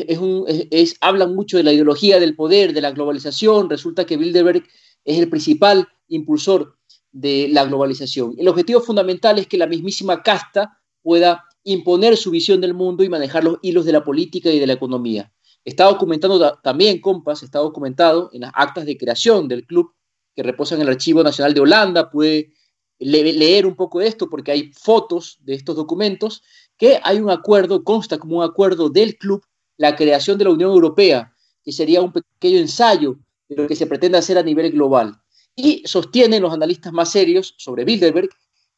es, 0.08 0.18
un, 0.18 0.46
es, 0.48 0.96
hablan 1.02 1.36
mucho 1.36 1.58
de 1.58 1.64
la 1.64 1.74
ideología 1.74 2.20
del 2.20 2.36
poder, 2.36 2.74
de 2.74 2.82
la 2.82 2.92
globalización. 2.92 3.70
Resulta 3.70 4.06
que 4.06 4.18
Bilderberg 4.18 4.64
es 5.04 5.20
el 5.20 5.30
principal 5.30 5.88
impulsor 6.08 6.78
de 7.12 7.48
la 7.50 7.66
globalización. 7.66 8.36
El 8.38 8.48
objetivo 8.48 8.82
fundamental 8.82 9.38
es 9.40 9.48
que 9.48 9.58
la 9.58 9.68
mismísima 9.68 10.24
casta 10.24 10.80
pueda 11.02 11.44
imponer 11.64 12.18
su 12.18 12.32
visión 12.32 12.60
del 12.62 12.74
mundo 12.74 13.04
y 13.04 13.10
manejar 13.10 13.44
los 13.44 13.60
hilos 13.62 13.86
de 13.86 13.92
la 13.94 14.04
política 14.04 14.50
y 14.50 14.60
de 14.60 14.68
la 14.68 14.74
economía. 14.74 15.32
Está 15.64 15.86
documentado 15.86 16.60
también, 16.62 17.00
compas, 17.00 17.44
está 17.44 17.60
documentado 17.60 18.30
en 18.34 18.42
las 18.42 18.52
actas 18.54 18.86
de 18.86 18.98
creación 18.98 19.48
del 19.48 19.66
club 19.66 19.94
que 20.36 20.44
reposan 20.44 20.80
en 20.80 20.88
el 20.88 20.94
Archivo 20.94 21.24
Nacional 21.24 21.54
de 21.54 21.62
Holanda. 21.62 22.10
Puede 22.10 22.52
leer 23.00 23.66
un 23.66 23.76
poco 23.76 24.00
de 24.00 24.08
esto 24.08 24.30
porque 24.30 24.52
hay 24.52 24.72
fotos 24.74 25.38
de 25.42 25.54
estos 25.54 25.76
documentos, 25.76 26.42
que 26.78 27.00
hay 27.04 27.20
un 27.20 27.30
acuerdo, 27.30 27.84
consta 27.84 28.18
como 28.18 28.40
un 28.40 28.44
acuerdo 28.44 28.90
del 28.90 29.18
club, 29.18 29.44
la 29.78 29.96
creación 29.96 30.38
de 30.38 30.46
la 30.46 30.52
Unión 30.52 30.72
Europea, 30.72 31.34
que 31.64 31.72
sería 31.72 32.02
un 32.02 32.12
pequeño 32.12 32.60
ensayo 32.60 33.18
de 33.50 33.56
lo 33.56 33.68
que 33.68 33.76
se 33.76 33.88
pretende 33.88 34.18
hacer 34.18 34.38
a 34.38 34.44
nivel 34.44 34.72
global. 34.72 35.22
Y 35.56 35.84
sostienen 35.86 36.42
los 36.42 36.54
analistas 36.54 36.94
más 36.94 37.12
serios 37.12 37.56
sobre 37.58 37.86
Bilderberg 37.86 38.30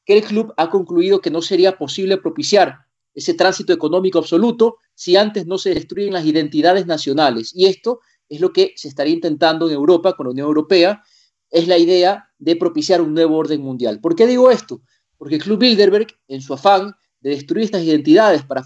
que 0.05 0.17
el 0.17 0.23
club 0.23 0.53
ha 0.57 0.69
concluido 0.69 1.19
que 1.19 1.31
no 1.31 1.41
sería 1.41 1.77
posible 1.77 2.17
propiciar 2.17 2.85
ese 3.13 3.33
tránsito 3.33 3.73
económico 3.73 4.19
absoluto 4.19 4.77
si 4.93 5.15
antes 5.15 5.47
no 5.47 5.57
se 5.57 5.73
destruyen 5.73 6.13
las 6.13 6.25
identidades 6.25 6.85
nacionales. 6.85 7.51
Y 7.55 7.65
esto 7.65 8.01
es 8.29 8.41
lo 8.41 8.51
que 8.51 8.73
se 8.75 8.87
estaría 8.87 9.13
intentando 9.13 9.67
en 9.67 9.73
Europa 9.73 10.13
con 10.13 10.27
la 10.27 10.31
Unión 10.31 10.47
Europea, 10.47 11.01
es 11.49 11.67
la 11.67 11.77
idea 11.77 12.29
de 12.37 12.55
propiciar 12.55 13.01
un 13.01 13.13
nuevo 13.13 13.37
orden 13.37 13.61
mundial. 13.61 13.99
¿Por 14.01 14.15
qué 14.15 14.27
digo 14.27 14.51
esto? 14.51 14.81
Porque 15.17 15.35
el 15.35 15.43
Club 15.43 15.59
Bilderberg, 15.59 16.07
en 16.27 16.41
su 16.41 16.53
afán 16.53 16.93
de 17.21 17.29
destruir 17.31 17.65
estas 17.65 17.83
identidades 17.83 18.43
para 18.43 18.63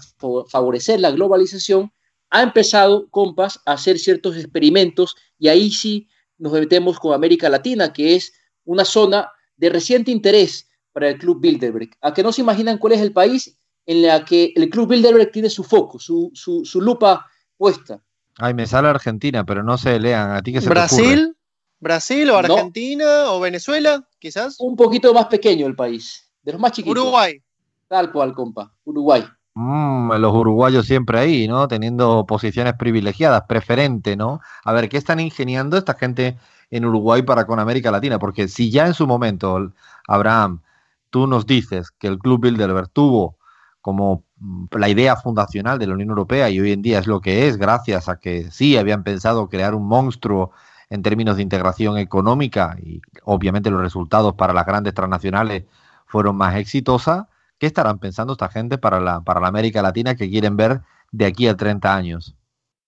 favorecer 0.48 1.00
la 1.00 1.12
globalización, 1.12 1.92
ha 2.30 2.42
empezado, 2.42 3.08
compas, 3.10 3.60
a 3.66 3.72
hacer 3.72 3.98
ciertos 3.98 4.36
experimentos 4.36 5.16
y 5.38 5.48
ahí 5.48 5.70
sí 5.70 6.08
nos 6.38 6.52
metemos 6.52 6.98
con 6.98 7.12
América 7.12 7.48
Latina, 7.48 7.92
que 7.92 8.16
es 8.16 8.32
una 8.64 8.84
zona 8.84 9.30
de 9.56 9.68
reciente 9.68 10.10
interés 10.10 10.68
para 10.92 11.08
el 11.08 11.18
Club 11.18 11.40
Bilderberg. 11.40 11.90
A 12.00 12.14
que 12.14 12.22
no 12.22 12.32
se 12.32 12.40
imaginan 12.40 12.78
cuál 12.78 12.94
es 12.94 13.00
el 13.00 13.12
país 13.12 13.58
en 13.86 14.02
la 14.02 14.24
que 14.24 14.52
el 14.54 14.70
Club 14.70 14.88
Bilderberg 14.88 15.30
tiene 15.32 15.50
su 15.50 15.64
foco, 15.64 15.98
su, 15.98 16.30
su, 16.34 16.80
lupa 16.80 17.26
puesta. 17.56 18.02
Ay, 18.38 18.54
me 18.54 18.66
sale 18.66 18.88
Argentina, 18.88 19.44
pero 19.44 19.62
no 19.62 19.76
se 19.76 19.98
lean. 19.98 20.32
¿A 20.32 20.42
ti 20.42 20.52
qué 20.52 20.60
se 20.60 20.68
¿Brasil? 20.68 21.36
¿Brasil 21.80 22.30
o 22.30 22.36
Argentina 22.36 23.32
o 23.32 23.40
Venezuela, 23.40 24.06
quizás? 24.18 24.56
Un 24.60 24.76
poquito 24.76 25.12
más 25.12 25.26
pequeño 25.26 25.66
el 25.66 25.74
país, 25.74 26.30
de 26.42 26.52
los 26.52 26.60
más 26.60 26.72
chiquitos. 26.72 27.02
Uruguay. 27.02 27.42
Tal 27.88 28.12
cual, 28.12 28.34
compa, 28.34 28.72
Uruguay. 28.84 29.24
Mm, 29.62 30.12
los 30.14 30.34
uruguayos 30.34 30.86
siempre 30.86 31.18
ahí, 31.18 31.46
¿no? 31.46 31.68
Teniendo 31.68 32.24
posiciones 32.26 32.74
privilegiadas, 32.74 33.42
preferente, 33.46 34.16
¿no? 34.16 34.40
A 34.64 34.72
ver, 34.72 34.88
¿qué 34.88 34.96
están 34.96 35.20
ingeniando 35.20 35.76
esta 35.76 35.92
gente 35.94 36.38
en 36.70 36.86
Uruguay 36.86 37.22
para 37.22 37.46
con 37.46 37.60
América 37.60 37.90
Latina? 37.90 38.18
Porque 38.18 38.48
si 38.48 38.70
ya 38.70 38.86
en 38.86 38.94
su 38.94 39.06
momento, 39.06 39.72
Abraham, 40.08 40.62
tú 41.10 41.26
nos 41.26 41.44
dices 41.44 41.90
que 41.90 42.06
el 42.06 42.18
Club 42.18 42.40
Bilderberg 42.40 42.88
tuvo 42.88 43.36
como 43.82 44.24
mm, 44.38 44.66
la 44.78 44.88
idea 44.88 45.16
fundacional 45.16 45.78
de 45.78 45.88
la 45.88 45.94
Unión 45.94 46.08
Europea 46.08 46.48
y 46.48 46.58
hoy 46.58 46.72
en 46.72 46.80
día 46.80 46.98
es 46.98 47.06
lo 47.06 47.20
que 47.20 47.46
es, 47.46 47.58
gracias 47.58 48.08
a 48.08 48.18
que 48.18 48.50
sí 48.50 48.78
habían 48.78 49.04
pensado 49.04 49.50
crear 49.50 49.74
un 49.74 49.86
monstruo 49.86 50.52
en 50.88 51.02
términos 51.02 51.36
de 51.36 51.42
integración 51.42 51.98
económica 51.98 52.76
y 52.82 53.02
obviamente 53.24 53.70
los 53.70 53.82
resultados 53.82 54.34
para 54.36 54.54
las 54.54 54.64
grandes 54.64 54.94
transnacionales 54.94 55.64
fueron 56.06 56.36
más 56.36 56.56
exitosas, 56.56 57.26
¿qué 57.60 57.66
estarán 57.66 58.00
pensando 58.00 58.32
esta 58.32 58.48
gente 58.48 58.78
para 58.78 58.98
la, 59.00 59.20
para 59.20 59.38
la 59.38 59.48
América 59.48 59.82
Latina 59.82 60.16
que 60.16 60.30
quieren 60.30 60.56
ver 60.56 60.80
de 61.12 61.26
aquí 61.26 61.46
a 61.46 61.56
30 61.56 61.94
años? 61.94 62.34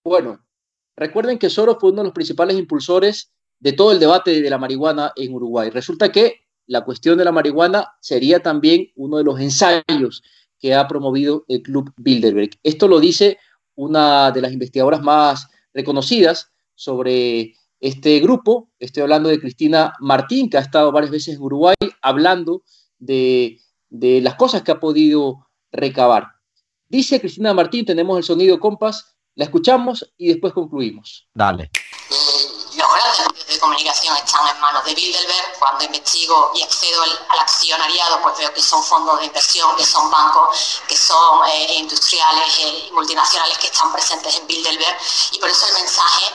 Bueno, 0.02 0.40
recuerden 0.96 1.38
que 1.38 1.50
Soros 1.50 1.76
fue 1.78 1.90
uno 1.90 2.00
de 2.00 2.06
los 2.06 2.14
principales 2.14 2.56
impulsores 2.56 3.30
de 3.60 3.74
todo 3.74 3.92
el 3.92 4.00
debate 4.00 4.40
de 4.40 4.50
la 4.50 4.58
marihuana 4.58 5.12
en 5.14 5.34
Uruguay. 5.34 5.68
Resulta 5.70 6.10
que 6.10 6.46
la 6.66 6.84
cuestión 6.84 7.18
de 7.18 7.24
la 7.24 7.32
marihuana 7.32 7.92
sería 8.00 8.40
también 8.40 8.90
uno 8.96 9.18
de 9.18 9.24
los 9.24 9.38
ensayos 9.38 10.22
que 10.58 10.74
ha 10.74 10.88
promovido 10.88 11.44
el 11.48 11.62
Club 11.62 11.92
Bilderberg. 11.98 12.50
Esto 12.62 12.88
lo 12.88 12.98
dice 12.98 13.38
una 13.74 14.30
de 14.32 14.40
las 14.40 14.52
investigadoras 14.52 15.02
más 15.02 15.48
reconocidas 15.74 16.50
sobre 16.74 17.54
este 17.78 18.20
grupo, 18.20 18.70
estoy 18.78 19.02
hablando 19.02 19.28
de 19.28 19.40
Cristina 19.40 19.92
Martín, 20.00 20.48
que 20.48 20.56
ha 20.56 20.60
estado 20.60 20.92
varias 20.92 21.10
veces 21.10 21.34
en 21.34 21.42
Uruguay 21.42 21.74
hablando 22.00 22.62
de, 22.98 23.58
las 23.92 24.34
cosas 24.34 24.62
que 24.62 24.72
ha 24.72 24.80
podido 24.80 25.48
recabar. 25.70 26.28
Dice 26.88 27.20
Cristina 27.20 27.54
Martín, 27.54 27.86
tenemos 27.86 28.18
el 28.18 28.24
sonido 28.24 28.60
compás, 28.60 29.14
la 29.34 29.44
escuchamos 29.44 30.12
y 30.18 30.28
después 30.28 30.52
concluimos. 30.52 31.26
Dale. 31.32 31.70
Los 32.10 32.88
grandes 32.94 33.32
medios 33.32 33.46
de 33.46 33.58
comunicación 33.58 34.16
están 34.16 34.46
en 34.54 34.60
manos 34.60 34.84
de 34.84 34.94
Bilderberg. 34.94 35.58
Cuando 35.58 35.84
investigo 35.84 36.52
y 36.54 36.62
accedo 36.62 37.02
al, 37.02 37.38
accionariado, 37.40 38.20
pues 38.22 38.38
veo 38.38 38.52
que 38.52 38.60
son 38.60 38.82
fondos 38.82 39.20
de 39.20 39.26
inversión, 39.26 39.76
que 39.76 39.84
son 39.84 40.10
bancos, 40.10 40.82
que 40.88 40.96
son 40.96 41.46
eh, 41.48 41.74
industriales 41.78 42.58
eh, 42.60 42.88
y 42.88 42.92
multinacionales 42.92 43.58
que 43.58 43.68
están 43.68 43.92
presentes 43.92 44.36
en 44.36 44.46
Bilderberg. 44.46 44.96
Y 45.32 45.38
por 45.38 45.48
eso 45.48 45.66
el 45.68 45.74
mensaje 45.74 46.26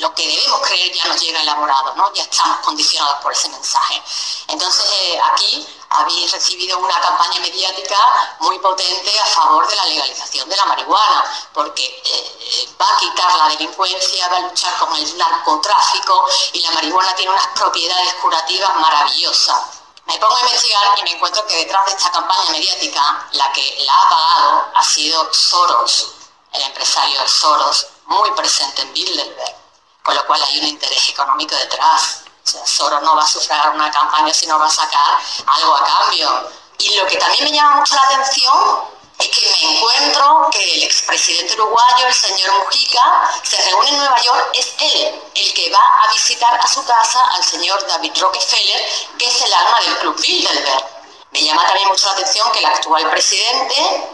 lo 0.00 0.14
que 0.14 0.26
debemos 0.26 0.60
creer 0.62 0.92
ya 0.94 1.06
nos 1.06 1.20
llega 1.20 1.42
elaborado, 1.42 1.94
¿no? 1.94 2.12
ya 2.14 2.22
estamos 2.22 2.58
condicionados 2.58 3.22
por 3.22 3.32
ese 3.32 3.48
mensaje. 3.50 4.02
Entonces, 4.48 4.84
eh, 4.90 5.18
aquí 5.32 5.66
habéis 5.94 6.30
recibido 6.32 6.78
una 6.78 7.00
campaña 7.00 7.40
mediática 7.40 7.98
muy 8.40 8.58
potente 8.58 9.18
a 9.20 9.26
favor 9.26 9.66
de 9.66 9.76
la 9.76 9.86
legalización 9.86 10.48
de 10.48 10.56
la 10.56 10.64
marihuana, 10.66 11.24
porque 11.52 11.84
eh, 11.84 12.38
eh, 12.40 12.68
va 12.80 12.88
a 12.88 12.96
quitar 12.98 13.36
la 13.36 13.48
delincuencia, 13.48 14.28
va 14.28 14.36
a 14.36 14.40
luchar 14.40 14.76
con 14.78 14.94
el 14.94 15.18
narcotráfico 15.18 16.26
y 16.52 16.60
la 16.60 16.70
marihuana 16.72 17.14
tiene 17.14 17.32
unas 17.32 17.48
propiedades 17.48 18.14
curativas 18.14 18.76
maravillosas. 18.76 19.62
Me 20.06 20.18
pongo 20.18 20.36
a 20.36 20.40
investigar 20.40 20.98
y 20.98 21.02
me 21.02 21.12
encuentro 21.12 21.46
que 21.46 21.56
detrás 21.56 21.86
de 21.86 21.92
esta 21.92 22.10
campaña 22.10 22.50
mediática, 22.50 23.28
la 23.32 23.52
que 23.52 23.84
la 23.86 23.94
ha 23.94 24.10
pagado 24.10 24.72
ha 24.74 24.82
sido 24.82 25.32
Soros, 25.32 26.12
el 26.52 26.62
empresario 26.62 27.26
Soros, 27.26 27.86
muy 28.06 28.30
presente 28.32 28.82
en 28.82 28.92
Bilderberg 28.92 29.64
con 30.04 30.14
lo 30.14 30.26
cual 30.26 30.40
hay 30.42 30.60
un 30.60 30.66
interés 30.66 31.08
económico 31.08 31.56
detrás. 31.56 32.23
O 32.44 32.50
sea, 32.50 32.66
Soros 32.66 33.02
no 33.02 33.16
va 33.16 33.22
a 33.22 33.26
sufragar 33.26 33.70
una 33.70 33.90
campaña 33.90 34.32
si 34.32 34.46
no 34.46 34.58
va 34.58 34.66
a 34.66 34.70
sacar 34.70 35.18
algo 35.46 35.74
a 35.76 35.84
cambio. 35.84 36.50
Y 36.78 36.94
lo 36.96 37.06
que 37.06 37.16
también 37.16 37.44
me 37.44 37.52
llama 37.52 37.76
mucho 37.76 37.94
la 37.94 38.02
atención 38.02 38.84
es 39.18 39.28
que 39.28 39.46
me 39.46 39.76
encuentro 39.76 40.48
que 40.50 40.74
el 40.74 40.82
expresidente 40.82 41.54
uruguayo, 41.54 42.06
el 42.06 42.14
señor 42.14 42.52
Mujica, 42.64 43.30
se 43.42 43.56
reúne 43.62 43.88
en 43.90 43.98
Nueva 43.98 44.20
York, 44.20 44.50
es 44.52 44.74
él 44.78 45.22
el 45.34 45.54
que 45.54 45.70
va 45.70 45.84
a 46.02 46.12
visitar 46.12 46.58
a 46.60 46.66
su 46.66 46.84
casa 46.84 47.24
al 47.32 47.44
señor 47.44 47.86
David 47.86 48.12
Rockefeller, 48.20 48.82
que 49.18 49.26
es 49.26 49.42
el 49.42 49.52
alma 49.52 49.80
del 49.80 49.98
Club 49.98 50.20
Bilderberg. 50.20 50.84
Me 51.30 51.42
llama 51.42 51.64
también 51.66 51.88
mucho 51.88 52.06
la 52.06 52.12
atención 52.12 52.50
que 52.52 52.58
el 52.58 52.66
actual 52.66 53.10
presidente 53.10 54.08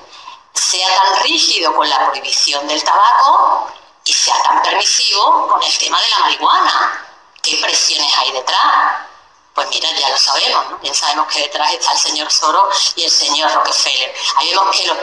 sea 0.55 0.89
tan 0.89 1.23
rígido 1.23 1.75
con 1.75 1.89
la 1.89 2.07
prohibición 2.07 2.67
del 2.69 2.83
tabaco 2.85 3.69
y 4.05 4.13
sea 4.13 4.41
tan 4.43 4.63
permisivo 4.63 5.49
con 5.49 5.63
el 5.63 5.79
tema 5.79 6.01
de 6.01 6.09
la 6.09 6.19
marihuana. 6.19 7.10
¿Qué 7.43 7.57
presiones 7.63 8.13
hay 8.19 8.33
detrás? 8.33 9.07
Pues 9.55 9.69
mira, 9.71 9.89
ya 9.99 10.11
lo 10.11 10.17
sabemos, 10.17 10.71
¿no? 10.71 10.83
Ya 10.83 10.95
sabemos 10.95 11.27
que 11.33 11.41
detrás 11.41 11.73
está 11.73 11.93
el 11.93 11.99
señor 11.99 12.31
Soros 12.31 12.95
y 12.97 13.03
el 13.03 13.11
señor 13.11 13.53
Rockefeller. 13.53 14.13
Ahí 14.37 14.51
vemos 14.51 14.77
que 14.77 14.87
los 14.89 14.97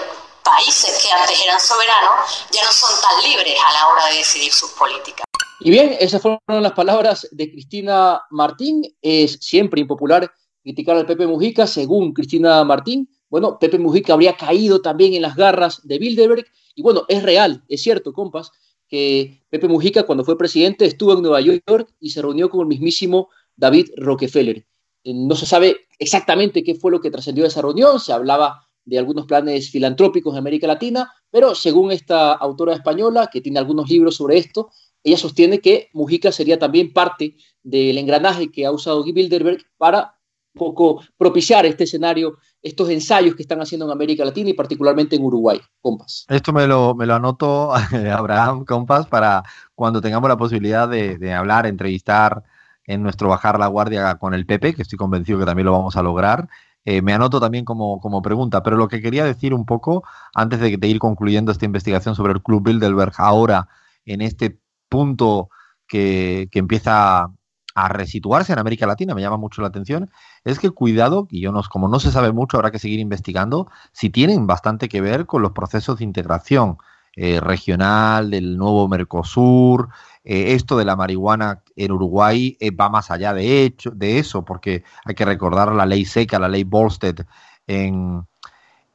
países 0.44 1.02
que 1.02 1.12
antes 1.12 1.44
eran 1.44 1.60
soberanos 1.60 2.48
ya 2.52 2.64
no 2.64 2.72
son 2.72 2.90
tan 3.02 3.30
libres 3.30 3.58
a 3.60 3.74
la 3.74 3.88
hora 3.88 4.06
de 4.08 4.18
decidir 4.18 4.54
sus 4.54 4.72
políticas. 4.72 5.26
Y 5.60 5.72
bien, 5.72 5.98
esas 6.00 6.22
fueron 6.22 6.40
las 6.48 6.74
palabras 6.74 7.28
de 7.32 7.52
Cristina 7.52 8.22
Martín. 8.30 8.84
Es 9.02 9.40
siempre 9.42 9.82
impopular 9.82 10.32
criticar 10.62 10.96
al 10.96 11.06
Pepe 11.06 11.26
Mujica, 11.26 11.66
según 11.66 12.14
Cristina 12.14 12.64
Martín. 12.64 13.10
Bueno, 13.30 13.58
Pepe 13.60 13.80
Mujica 13.80 14.14
habría 14.14 14.38
caído 14.38 14.82
también 14.82 15.14
en 15.14 15.24
las 15.24 15.36
garras 15.36 15.82
de 15.84 15.98
Bilderberg. 15.98 16.46
Y 16.76 16.84
bueno, 16.84 17.06
es 17.08 17.24
real, 17.24 17.64
es 17.68 17.82
cierto, 17.82 18.14
compas, 18.14 18.52
que 18.88 19.44
Pepe 19.50 19.68
Mujica 19.68 20.04
cuando 20.04 20.24
fue 20.24 20.38
presidente 20.38 20.86
estuvo 20.86 21.14
en 21.14 21.22
Nueva 21.22 21.42
York 21.42 21.94
y 22.00 22.10
se 22.10 22.22
reunió 22.22 22.50
con 22.50 22.62
el 22.62 22.68
mismísimo 22.68 23.30
David 23.56 23.88
Rockefeller. 23.98 24.66
Eh, 25.04 25.14
no 25.14 25.36
se 25.36 25.46
sabe 25.46 25.88
exactamente 26.00 26.64
qué 26.64 26.76
fue 26.76 26.92
lo 26.92 27.02
que 27.02 27.12
trascendió 27.12 27.44
de 27.44 27.50
esa 27.50 27.62
reunión, 27.62 28.00
se 28.00 28.14
hablaba 28.14 28.68
de 28.86 28.98
algunos 28.98 29.26
planes 29.26 29.70
filantrópicos 29.70 30.34
en 30.34 30.40
América 30.40 30.66
Latina, 30.66 31.12
pero 31.30 31.56
según 31.56 31.92
esta 31.92 32.32
autora 32.34 32.74
española, 32.74 33.30
que 33.32 33.42
tiene 33.42 33.60
algunos 33.60 33.90
libros 33.90 34.16
sobre 34.16 34.38
esto, 34.38 34.70
ella 35.04 35.18
sostiene 35.18 35.60
que 35.60 35.90
Mujica 35.94 36.32
sería 36.32 36.58
también 36.58 36.94
parte 36.94 37.36
del 37.64 37.98
engranaje 37.98 38.50
que 38.50 38.66
ha 38.66 38.72
usado 38.72 39.04
Guy 39.04 39.12
Bilderberg 39.12 39.62
para 39.78 40.18
poco 40.54 41.04
propiciar 41.18 41.66
este 41.66 41.84
escenario, 41.84 42.38
estos 42.68 42.90
ensayos 42.90 43.36
que 43.36 43.42
están 43.42 43.62
haciendo 43.62 43.86
en 43.86 43.92
América 43.92 44.26
Latina 44.26 44.50
y 44.50 44.54
particularmente 44.54 45.16
en 45.16 45.24
Uruguay, 45.24 45.60
compas. 45.82 46.26
Esto 46.28 46.52
me 46.52 46.68
lo, 46.68 46.96
me 46.96 47.06
lo 47.06 47.16
anoto, 47.16 47.74
Abraham, 48.14 48.66
compas, 48.66 49.08
para 49.08 49.44
cuando 49.74 50.02
tengamos 50.02 50.30
la 50.30 50.38
posibilidad 50.38 50.88
de, 50.88 51.34
hablar, 51.34 51.66
entrevistar 51.66 52.44
en 52.86 53.04
nuestro 53.04 53.30
Bajar 53.30 53.60
la 53.60 53.68
Guardia 53.68 54.16
con 54.16 54.34
el 54.34 54.46
Pepe, 54.46 54.74
que 54.74 54.82
estoy 54.82 54.98
convencido 54.98 55.40
que 55.40 55.46
también 55.46 55.66
lo 55.66 55.72
vamos 55.72 55.96
a 55.96 56.04
lograr. 56.04 56.50
Eh, 56.86 57.02
me 57.02 57.14
anoto 57.14 57.40
también 57.40 57.66
como, 57.66 58.00
como, 58.00 58.22
pregunta, 58.22 58.64
pero 58.64 58.78
lo 58.78 58.88
que 58.88 59.02
quería 59.02 59.26
decir 59.26 59.54
un 59.54 59.66
poco, 59.66 60.04
antes 60.34 60.60
de, 60.60 60.78
de, 60.78 60.88
ir 60.88 61.00
concluyendo 61.00 61.52
esta 61.52 61.66
investigación 61.66 62.16
sobre 62.16 62.34
el 62.34 62.42
Club 62.42 62.64
Bilderberg, 62.64 63.14
ahora 63.18 63.68
en 64.06 64.22
este 64.22 64.60
punto 64.90 65.50
que, 65.88 66.48
que, 66.52 66.60
empieza 66.60 67.28
a 67.76 67.90
resituarse 67.90 68.54
en 68.54 68.60
América 68.60 68.88
Latina, 68.88 69.14
me 69.14 69.22
llama 69.22 69.38
mucho 69.38 69.62
la 69.62 69.68
atención, 69.68 70.10
es 70.48 70.60
que 70.60 70.70
cuidado, 70.70 71.28
y 71.30 71.42
yo 71.42 71.52
no, 71.52 71.62
como 71.70 71.90
no 71.90 72.00
se 72.00 72.12
sabe 72.12 72.32
mucho, 72.32 72.58
habrá 72.58 72.72
que 72.72 72.80
seguir 72.80 73.00
investigando, 73.00 73.68
si 73.92 74.10
tienen 74.10 74.48
bastante 74.48 74.88
que 74.88 75.02
ver 75.02 75.26
con 75.26 75.42
los 75.42 75.52
procesos 75.52 76.00
de 76.00 76.06
integración 76.06 76.78
eh, 77.18 77.42
regional, 77.42 78.32
del 78.32 78.58
nuevo 78.58 78.88
Mercosur, 78.88 79.90
eh, 80.24 80.54
esto 80.54 80.78
de 80.78 80.86
la 80.86 80.96
marihuana 80.96 81.64
en 81.76 81.92
Uruguay 81.92 82.56
eh, 82.62 82.72
va 82.72 82.88
más 82.88 83.12
allá 83.12 83.34
de, 83.34 83.64
hecho, 83.64 83.92
de 83.92 84.20
eso, 84.20 84.46
porque 84.46 84.84
hay 85.04 85.16
que 85.16 85.26
recordar 85.26 85.74
la 85.74 85.86
ley 85.86 86.06
seca, 86.06 86.40
la 86.40 86.48
ley 86.48 86.64
Bolstead 86.64 87.26
en, 87.68 88.26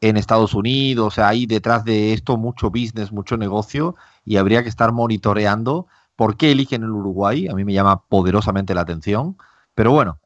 en 0.01 0.17
Estados 0.17 0.55
Unidos, 0.55 1.07
o 1.07 1.11
sea, 1.11 1.29
hay 1.29 1.45
detrás 1.45 1.85
de 1.85 2.15
esto 2.15 2.39
mucho 2.39 2.71
business, 2.71 3.13
mucho 3.13 3.37
negocio, 3.37 3.95
y 4.25 4.39
habría 4.39 4.63
que 4.63 4.71
estar 4.71 4.91
monitoreando 4.93 5.87
por 6.17 6.39
qué 6.39 6.53
eligen 6.53 6.83
el 6.83 6.91
Uruguay. 6.91 7.49
A 7.49 7.55
mí 7.55 7.65
me 7.65 7.75
llama 7.75 8.03
poderosamente 8.05 8.75
la 8.75 8.83
atención. 8.83 9.37
Pero 9.75 9.93
bueno, 9.93 10.19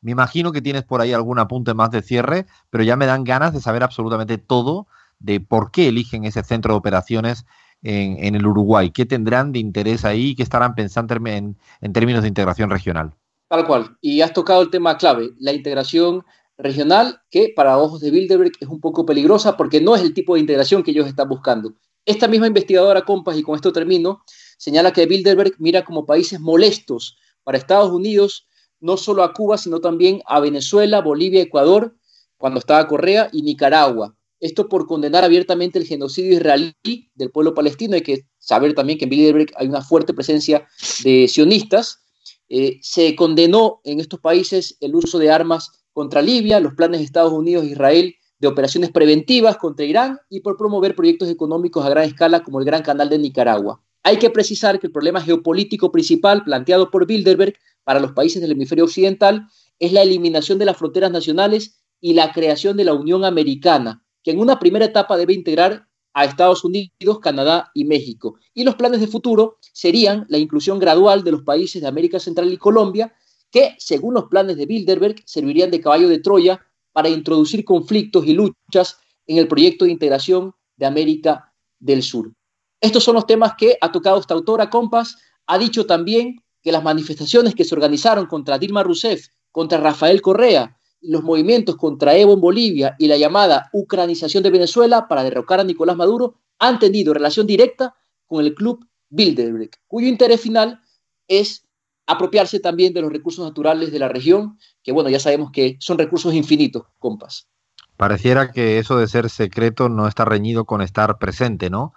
me 0.00 0.12
imagino 0.12 0.52
que 0.52 0.62
tienes 0.62 0.84
por 0.84 1.00
ahí 1.00 1.12
algún 1.12 1.38
apunte 1.38 1.74
más 1.74 1.90
de 1.90 2.02
cierre, 2.02 2.46
pero 2.70 2.84
ya 2.84 2.96
me 2.96 3.06
dan 3.06 3.24
ganas 3.24 3.52
de 3.52 3.60
saber 3.60 3.82
absolutamente 3.82 4.38
todo 4.38 4.86
de 5.18 5.40
por 5.40 5.70
qué 5.70 5.88
eligen 5.88 6.24
ese 6.24 6.42
centro 6.44 6.74
de 6.74 6.78
operaciones 6.78 7.44
en, 7.82 8.34
el 8.34 8.46
Uruguay? 8.46 8.90
¿Qué 8.90 9.06
tendrán 9.06 9.52
de 9.52 9.58
interés 9.58 10.04
ahí? 10.04 10.34
¿Qué 10.34 10.42
estarán 10.42 10.74
pensando 10.74 11.14
en, 11.14 11.56
términos 11.92 12.22
de 12.22 12.28
integración 12.28 12.70
regional? 12.70 13.14
Tal 13.48 13.66
cual. 13.66 13.96
Y 14.00 14.20
has 14.20 14.32
tocado 14.32 14.62
el 14.62 14.70
tema 14.70 14.98
clave, 14.98 15.30
la 15.38 15.52
integración 15.52 16.24
regional, 16.56 17.20
que 17.30 17.52
para 17.54 17.78
ojos 17.78 18.00
de 18.00 18.10
Bilderberg 18.10 18.52
es 18.60 18.68
un 18.68 18.80
poco 18.80 19.06
peligrosa 19.06 19.56
porque 19.56 19.80
no 19.80 19.94
es 19.94 20.02
el 20.02 20.12
tipo 20.12 20.34
de 20.34 20.40
integración 20.40 20.82
que 20.82 20.90
ellos 20.90 21.06
están 21.06 21.28
buscando. 21.28 21.74
Esta 22.04 22.26
misma 22.26 22.46
investigadora 22.46 23.02
Compas, 23.02 23.36
y 23.36 23.42
con 23.42 23.54
esto 23.54 23.72
termino, 23.72 24.22
señala 24.56 24.92
que 24.92 25.06
Bilderberg 25.06 25.54
mira 25.58 25.84
como 25.84 26.04
países 26.04 26.40
molestos 26.40 27.16
para 27.44 27.58
Estados 27.58 27.90
Unidos, 27.90 28.47
no 28.80 28.96
solo 28.96 29.22
a 29.22 29.32
Cuba, 29.32 29.58
sino 29.58 29.80
también 29.80 30.22
a 30.26 30.40
Venezuela, 30.40 31.00
Bolivia, 31.00 31.42
Ecuador, 31.42 31.96
cuando 32.36 32.60
estaba 32.60 32.86
Correa, 32.86 33.28
y 33.32 33.42
Nicaragua. 33.42 34.14
Esto 34.40 34.68
por 34.68 34.86
condenar 34.86 35.24
abiertamente 35.24 35.78
el 35.78 35.86
genocidio 35.86 36.34
israelí 36.34 37.10
del 37.14 37.30
pueblo 37.30 37.54
palestino. 37.54 37.94
Hay 37.94 38.02
que 38.02 38.26
saber 38.38 38.74
también 38.74 38.98
que 38.98 39.04
en 39.04 39.10
Bilderberg 39.10 39.52
hay 39.56 39.66
una 39.66 39.82
fuerte 39.82 40.14
presencia 40.14 40.66
de 41.02 41.26
sionistas. 41.26 42.04
Eh, 42.48 42.78
se 42.80 43.16
condenó 43.16 43.80
en 43.84 43.98
estos 43.98 44.20
países 44.20 44.76
el 44.80 44.94
uso 44.94 45.18
de 45.18 45.30
armas 45.30 45.72
contra 45.92 46.22
Libia, 46.22 46.60
los 46.60 46.74
planes 46.74 47.00
de 47.00 47.04
Estados 47.04 47.32
Unidos 47.32 47.64
e 47.64 47.70
Israel 47.70 48.14
de 48.38 48.46
operaciones 48.46 48.90
preventivas 48.90 49.56
contra 49.56 49.84
Irán 49.84 50.18
y 50.30 50.40
por 50.40 50.56
promover 50.56 50.94
proyectos 50.94 51.28
económicos 51.28 51.84
a 51.84 51.90
gran 51.90 52.04
escala 52.04 52.44
como 52.44 52.60
el 52.60 52.64
Gran 52.64 52.82
Canal 52.82 53.08
de 53.08 53.18
Nicaragua. 53.18 53.82
Hay 54.02 54.18
que 54.18 54.30
precisar 54.30 54.78
que 54.78 54.86
el 54.86 54.92
problema 54.92 55.20
geopolítico 55.20 55.92
principal 55.92 56.44
planteado 56.44 56.90
por 56.90 57.06
Bilderberg 57.06 57.54
para 57.84 58.00
los 58.00 58.12
países 58.12 58.40
del 58.40 58.52
hemisferio 58.52 58.84
occidental 58.84 59.46
es 59.78 59.92
la 59.92 60.02
eliminación 60.02 60.58
de 60.58 60.64
las 60.64 60.76
fronteras 60.76 61.10
nacionales 61.10 61.80
y 62.00 62.14
la 62.14 62.32
creación 62.32 62.76
de 62.76 62.84
la 62.84 62.94
Unión 62.94 63.24
Americana, 63.24 64.04
que 64.22 64.30
en 64.30 64.40
una 64.40 64.58
primera 64.58 64.84
etapa 64.84 65.16
debe 65.16 65.34
integrar 65.34 65.88
a 66.14 66.24
Estados 66.24 66.64
Unidos, 66.64 67.20
Canadá 67.20 67.70
y 67.74 67.84
México. 67.84 68.38
Y 68.54 68.64
los 68.64 68.74
planes 68.74 69.00
de 69.00 69.06
futuro 69.06 69.58
serían 69.72 70.26
la 70.28 70.38
inclusión 70.38 70.78
gradual 70.78 71.22
de 71.22 71.32
los 71.32 71.42
países 71.42 71.82
de 71.82 71.88
América 71.88 72.18
Central 72.18 72.52
y 72.52 72.56
Colombia, 72.56 73.14
que, 73.50 73.74
según 73.78 74.14
los 74.14 74.24
planes 74.24 74.56
de 74.56 74.66
Bilderberg, 74.66 75.22
servirían 75.24 75.70
de 75.70 75.80
caballo 75.80 76.08
de 76.08 76.18
Troya 76.18 76.60
para 76.92 77.08
introducir 77.08 77.64
conflictos 77.64 78.26
y 78.26 78.34
luchas 78.34 78.98
en 79.26 79.38
el 79.38 79.46
proyecto 79.46 79.84
de 79.84 79.92
integración 79.92 80.54
de 80.76 80.86
América 80.86 81.52
del 81.78 82.02
Sur. 82.02 82.32
Estos 82.80 83.04
son 83.04 83.14
los 83.14 83.26
temas 83.26 83.54
que 83.58 83.76
ha 83.80 83.90
tocado 83.92 84.20
esta 84.20 84.34
autora, 84.34 84.70
Compas. 84.70 85.16
Ha 85.46 85.58
dicho 85.58 85.86
también 85.86 86.42
que 86.62 86.72
las 86.72 86.82
manifestaciones 86.82 87.54
que 87.54 87.64
se 87.64 87.74
organizaron 87.74 88.26
contra 88.26 88.58
Dilma 88.58 88.82
Rousseff, 88.82 89.28
contra 89.50 89.78
Rafael 89.78 90.20
Correa 90.22 90.78
los 91.00 91.22
movimientos 91.22 91.76
contra 91.76 92.16
Evo 92.16 92.34
en 92.34 92.40
Bolivia 92.40 92.96
y 92.98 93.06
la 93.06 93.16
llamada 93.16 93.70
ucranización 93.72 94.42
de 94.42 94.50
Venezuela 94.50 95.08
para 95.08 95.22
derrocar 95.22 95.60
a 95.60 95.64
Nicolás 95.64 95.96
Maduro 95.96 96.34
han 96.58 96.78
tenido 96.78 97.14
relación 97.14 97.46
directa 97.46 97.94
con 98.26 98.44
el 98.44 98.54
club 98.54 98.86
Bilderberg, 99.10 99.70
cuyo 99.86 100.08
interés 100.08 100.40
final 100.40 100.80
es 101.28 101.64
apropiarse 102.06 102.58
también 102.58 102.92
de 102.92 103.02
los 103.02 103.12
recursos 103.12 103.44
naturales 103.44 103.92
de 103.92 103.98
la 103.98 104.08
región, 104.08 104.58
que 104.82 104.92
bueno, 104.92 105.10
ya 105.10 105.20
sabemos 105.20 105.50
que 105.52 105.76
son 105.80 105.98
recursos 105.98 106.34
infinitos, 106.34 106.84
compas. 106.98 107.48
Pareciera 107.96 108.50
que 108.50 108.78
eso 108.78 108.96
de 108.96 109.08
ser 109.08 109.28
secreto 109.28 109.88
no 109.88 110.08
está 110.08 110.24
reñido 110.24 110.64
con 110.64 110.82
estar 110.82 111.18
presente, 111.18 111.68
¿no? 111.68 111.92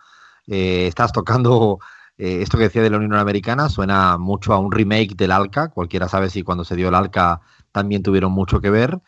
Eh, 0.48 0.88
estás 0.88 1.12
tocando 1.12 1.80
eh, 2.18 2.42
esto 2.42 2.58
que 2.58 2.66
decía 2.66 2.82
de 2.82 2.90
la 2.90 2.98
Unión 2.98 3.16
Americana, 3.16 3.70
suena 3.70 4.18
mucho 4.18 4.54
a 4.54 4.60
un 4.60 4.72
remake 4.72 5.16
del 5.16 5.32
ALCA, 5.32 5.70
cualquiera 5.70 6.08
sabe 6.08 6.30
si 6.30 6.44
cuando 6.44 6.64
se 6.64 6.76
dio 6.76 6.90
el 6.90 6.96
ALCA 6.96 7.42
también 7.72 8.04
tuvieron 8.04 8.32
mucho 8.32 8.62
que 8.62 8.70
ver, 8.70 9.02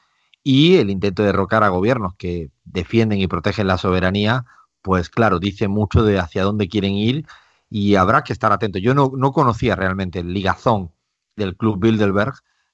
y 0.43 0.78
el 0.78 0.89
intento 0.89 1.22
de 1.24 1.28
derrocar 1.28 1.63
a 1.63 1.69
gobiernos 1.69 2.15
que 2.15 2.52
defienden 2.65 3.19
y 3.19 3.28
protegen 3.28 3.67
la 3.67 3.78
soberanía, 3.78 4.46
pues 4.82 5.10
claro, 5.10 5.39
dice 5.39 5.67
mucho 5.67 6.04
de 6.04 6.19
hacia 6.19 6.43
dónde 6.43 6.67
quieren 6.67 6.93
ir 6.93 7.26
y 7.69 7.96
habrá 7.96 8.24
que 8.24 8.34
estar 8.34 8.52
atento. 8.52 8.80
Yo 8.80 8.93
no, 8.93 9.12
no 9.15 9.32
conocía 9.32 9.76
realmente 9.76 10.19
el 10.19 10.34
ligazón 10.34 10.91
del 11.36 11.56
Club 11.56 11.80
Bilderberg 11.80 12.34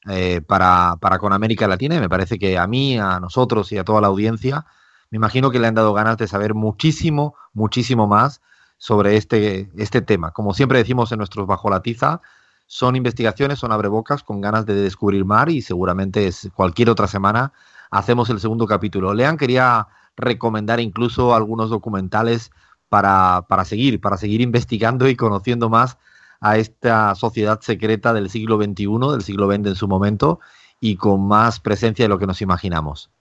eh, 0.10 0.41
para, 0.41 0.95
para 1.00 1.19
con 1.19 1.34
América 1.34 1.67
Latina 1.67 1.95
y 1.95 2.00
me 2.00 2.10
parece 2.10 2.39
que 2.39 2.58
a 2.58 2.65
mí, 2.65 2.98
a 2.98 3.19
nosotros 3.19 3.72
y 3.72 3.78
a 3.78 3.84
toda 3.84 4.02
la 4.02 4.08
audiencia, 4.08 4.65
me 5.12 5.17
imagino 5.17 5.52
que 5.52 5.60
le 5.60 5.67
han 5.67 5.76
dado 5.76 5.93
ganas 5.93 6.17
de 6.17 6.28
saber 6.28 6.54
muchísimo, 6.56 7.36
muchísimo 7.54 8.08
más 8.08 8.41
sobre 8.80 9.15
este, 9.15 9.70
este 9.78 10.02
tema. 10.02 10.32
Como 10.32 10.56
siempre 10.56 10.80
decimos 10.80 11.12
en 11.12 11.20
nuestros 11.20 11.46
Bajo 11.46 11.70
la 11.70 11.84
Tiza, 11.84 12.22
son 12.65 12.96
investigaciones, 12.96 13.60
son 13.60 13.72
abrebocas 13.72 14.24
con 14.24 14.42
ganas 14.42 14.65
de 14.65 14.74
descubrir 14.74 15.26
mar 15.26 15.50
y 15.50 15.62
seguramente 15.62 16.26
es 16.26 16.50
cualquier 16.56 16.89
otra 16.89 17.08
semana 17.08 17.54
hacemos 17.92 18.30
el 18.30 18.39
segundo 18.39 18.65
capítulo. 18.68 19.13
Lean 19.13 19.38
quería 19.38 19.88
recomendar 20.15 20.80
incluso 20.80 21.34
algunos 21.34 21.70
documentales 21.70 22.52
para, 22.89 23.46
para 23.48 23.65
seguir, 23.65 24.02
para 24.02 24.18
seguir 24.18 24.42
investigando 24.42 25.08
y 25.08 25.15
conociendo 25.15 25.70
más 25.70 25.98
a 26.42 26.58
esta 26.58 27.15
sociedad 27.15 27.60
secreta 27.62 28.13
del 28.13 28.30
siglo 28.30 28.58
XXI, 28.58 29.12
del 29.12 29.22
siglo 29.22 29.48
XX 29.48 29.68
en 29.68 29.76
su 29.76 29.88
momento, 29.88 30.39
y 30.80 30.96
con 30.96 31.28
más 31.28 31.60
presencia 31.60 32.06
de 32.06 32.10
lo 32.10 32.20
que 32.20 32.28
nos 32.28 32.42
imaginamos. 32.42 33.12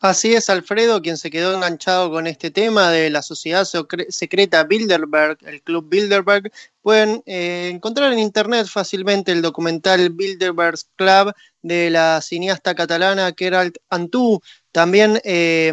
Así 0.00 0.34
es, 0.34 0.50
Alfredo, 0.50 1.00
quien 1.00 1.16
se 1.16 1.30
quedó 1.30 1.54
enganchado 1.54 2.10
con 2.10 2.26
este 2.26 2.50
tema 2.50 2.90
de 2.90 3.08
la 3.08 3.22
sociedad 3.22 3.66
secreta 4.08 4.64
Bilderberg, 4.64 5.38
el 5.46 5.62
club 5.62 5.88
Bilderberg, 5.88 6.52
pueden 6.86 7.20
eh, 7.26 7.68
encontrar 7.74 8.12
en 8.12 8.20
internet 8.20 8.68
fácilmente 8.68 9.32
el 9.32 9.42
documental 9.42 10.10
Bilderberg 10.10 10.78
Club 10.94 11.34
de 11.60 11.90
la 11.90 12.20
cineasta 12.22 12.76
catalana 12.76 13.34
Gerald 13.36 13.76
Antú. 13.90 14.40
También 14.70 15.20
eh, 15.24 15.72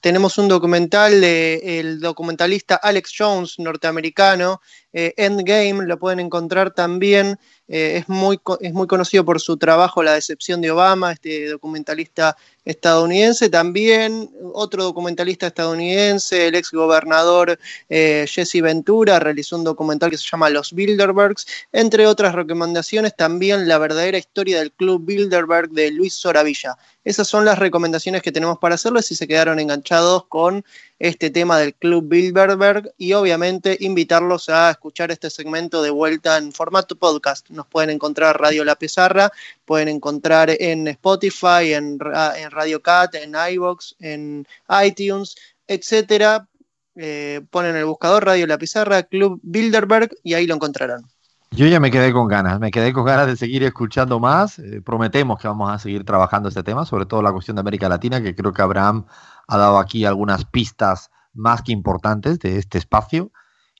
tenemos 0.00 0.38
un 0.38 0.48
documental 0.48 1.20
del 1.20 2.00
documentalista 2.00 2.76
Alex 2.76 3.12
Jones, 3.18 3.58
norteamericano, 3.58 4.62
eh, 4.94 5.12
Endgame, 5.18 5.86
lo 5.86 5.98
pueden 5.98 6.20
encontrar 6.20 6.72
también 6.72 7.38
es, 7.66 8.06
muy, 8.10 8.38
es 8.60 8.74
muy 8.74 8.86
conocido 8.86 9.24
por 9.24 9.40
su 9.40 9.56
trabajo 9.56 10.02
La 10.02 10.12
decepción 10.12 10.60
de 10.60 10.70
Obama, 10.70 11.12
este 11.12 11.48
documentalista 11.48 12.36
estadounidense. 12.62 13.48
También 13.48 14.30
otro 14.52 14.84
documentalista 14.84 15.46
estadounidense, 15.46 16.48
el 16.48 16.54
ex 16.56 16.70
gobernador 16.72 17.58
Jesse 17.88 18.60
Ventura, 18.60 19.18
realizó 19.18 19.56
un 19.56 19.64
documental 19.64 20.10
que 20.10 20.18
se 20.18 20.28
llama 20.30 20.50
los 20.54 20.72
Bilderbergs, 20.72 21.46
entre 21.72 22.06
otras 22.06 22.34
recomendaciones 22.34 23.14
también 23.14 23.68
la 23.68 23.76
verdadera 23.76 24.16
historia 24.16 24.58
del 24.58 24.72
Club 24.72 25.04
Bilderberg 25.04 25.68
de 25.70 25.90
Luis 25.90 26.14
Soravilla. 26.14 26.78
Esas 27.04 27.28
son 27.28 27.44
las 27.44 27.58
recomendaciones 27.58 28.22
que 28.22 28.32
tenemos 28.32 28.58
para 28.58 28.76
hacerles 28.76 29.04
si 29.04 29.14
se 29.14 29.28
quedaron 29.28 29.60
enganchados 29.60 30.24
con 30.26 30.64
este 30.98 31.28
tema 31.28 31.58
del 31.58 31.74
Club 31.74 32.08
Bilderberg 32.08 32.94
y 32.96 33.12
obviamente 33.12 33.76
invitarlos 33.80 34.48
a 34.48 34.70
escuchar 34.70 35.10
este 35.10 35.28
segmento 35.28 35.82
de 35.82 35.90
vuelta 35.90 36.38
en 36.38 36.50
formato 36.50 36.96
podcast. 36.96 37.50
Nos 37.50 37.66
pueden 37.66 37.90
encontrar 37.90 38.40
Radio 38.40 38.64
La 38.64 38.76
Pizarra, 38.76 39.30
pueden 39.66 39.88
encontrar 39.88 40.50
en 40.58 40.88
Spotify, 40.88 41.74
en, 41.74 41.98
en 42.36 42.50
Radio 42.50 42.80
Cat, 42.80 43.14
en 43.16 43.34
iVoox, 43.52 43.96
en 44.00 44.46
iTunes, 44.82 45.36
etcétera. 45.68 46.48
Eh, 46.96 47.42
ponen 47.50 47.76
el 47.76 47.84
buscador 47.84 48.24
Radio 48.24 48.46
La 48.46 48.58
Pizarra, 48.58 49.02
Club 49.02 49.40
Bilderberg 49.42 50.10
y 50.22 50.34
ahí 50.34 50.46
lo 50.46 50.54
encontrarán. 50.54 51.02
Yo 51.50 51.66
ya 51.66 51.78
me 51.78 51.92
quedé 51.92 52.12
con 52.12 52.26
ganas, 52.26 52.58
me 52.58 52.72
quedé 52.72 52.92
con 52.92 53.04
ganas 53.04 53.28
de 53.28 53.36
seguir 53.36 53.62
escuchando 53.62 54.18
más. 54.18 54.58
Eh, 54.58 54.80
prometemos 54.84 55.38
que 55.40 55.46
vamos 55.46 55.70
a 55.70 55.78
seguir 55.78 56.04
trabajando 56.04 56.48
este 56.48 56.64
tema, 56.64 56.84
sobre 56.84 57.06
todo 57.06 57.22
la 57.22 57.32
cuestión 57.32 57.54
de 57.54 57.60
América 57.60 57.88
Latina, 57.88 58.20
que 58.20 58.34
creo 58.34 58.52
que 58.52 58.62
Abraham 58.62 59.06
ha 59.46 59.56
dado 59.56 59.78
aquí 59.78 60.04
algunas 60.04 60.44
pistas 60.44 61.10
más 61.32 61.62
que 61.62 61.70
importantes 61.70 62.40
de 62.40 62.58
este 62.58 62.78
espacio. 62.78 63.30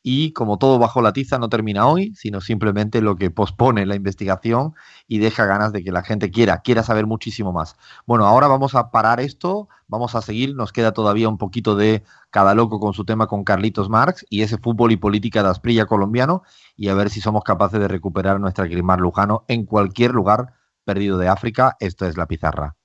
Y 0.06 0.32
como 0.34 0.58
todo 0.58 0.78
bajo 0.78 1.00
la 1.00 1.14
tiza 1.14 1.38
no 1.38 1.48
termina 1.48 1.86
hoy, 1.86 2.12
sino 2.14 2.42
simplemente 2.42 3.00
lo 3.00 3.16
que 3.16 3.30
pospone 3.30 3.86
la 3.86 3.94
investigación 3.94 4.74
y 5.08 5.18
deja 5.18 5.46
ganas 5.46 5.72
de 5.72 5.82
que 5.82 5.92
la 5.92 6.02
gente 6.02 6.30
quiera, 6.30 6.58
quiera 6.60 6.82
saber 6.82 7.06
muchísimo 7.06 7.52
más. 7.52 7.76
Bueno, 8.06 8.26
ahora 8.26 8.46
vamos 8.46 8.74
a 8.74 8.90
parar 8.90 9.18
esto, 9.18 9.66
vamos 9.88 10.14
a 10.14 10.20
seguir, 10.20 10.54
nos 10.54 10.72
queda 10.72 10.92
todavía 10.92 11.30
un 11.30 11.38
poquito 11.38 11.74
de 11.74 12.04
cada 12.28 12.54
loco 12.54 12.80
con 12.80 12.92
su 12.92 13.06
tema 13.06 13.26
con 13.28 13.44
Carlitos 13.44 13.88
Marx 13.88 14.26
y 14.28 14.42
ese 14.42 14.58
fútbol 14.58 14.92
y 14.92 14.98
política 14.98 15.42
de 15.42 15.48
Asprilla 15.48 15.86
colombiano 15.86 16.42
y 16.76 16.88
a 16.88 16.94
ver 16.94 17.08
si 17.08 17.22
somos 17.22 17.42
capaces 17.42 17.80
de 17.80 17.88
recuperar 17.88 18.38
nuestra 18.40 18.66
Grimar 18.66 19.00
Lujano 19.00 19.46
en 19.48 19.64
cualquier 19.64 20.12
lugar 20.12 20.52
perdido 20.84 21.16
de 21.16 21.28
África. 21.28 21.76
Esto 21.80 22.06
es 22.06 22.18
la 22.18 22.26
pizarra. 22.26 22.76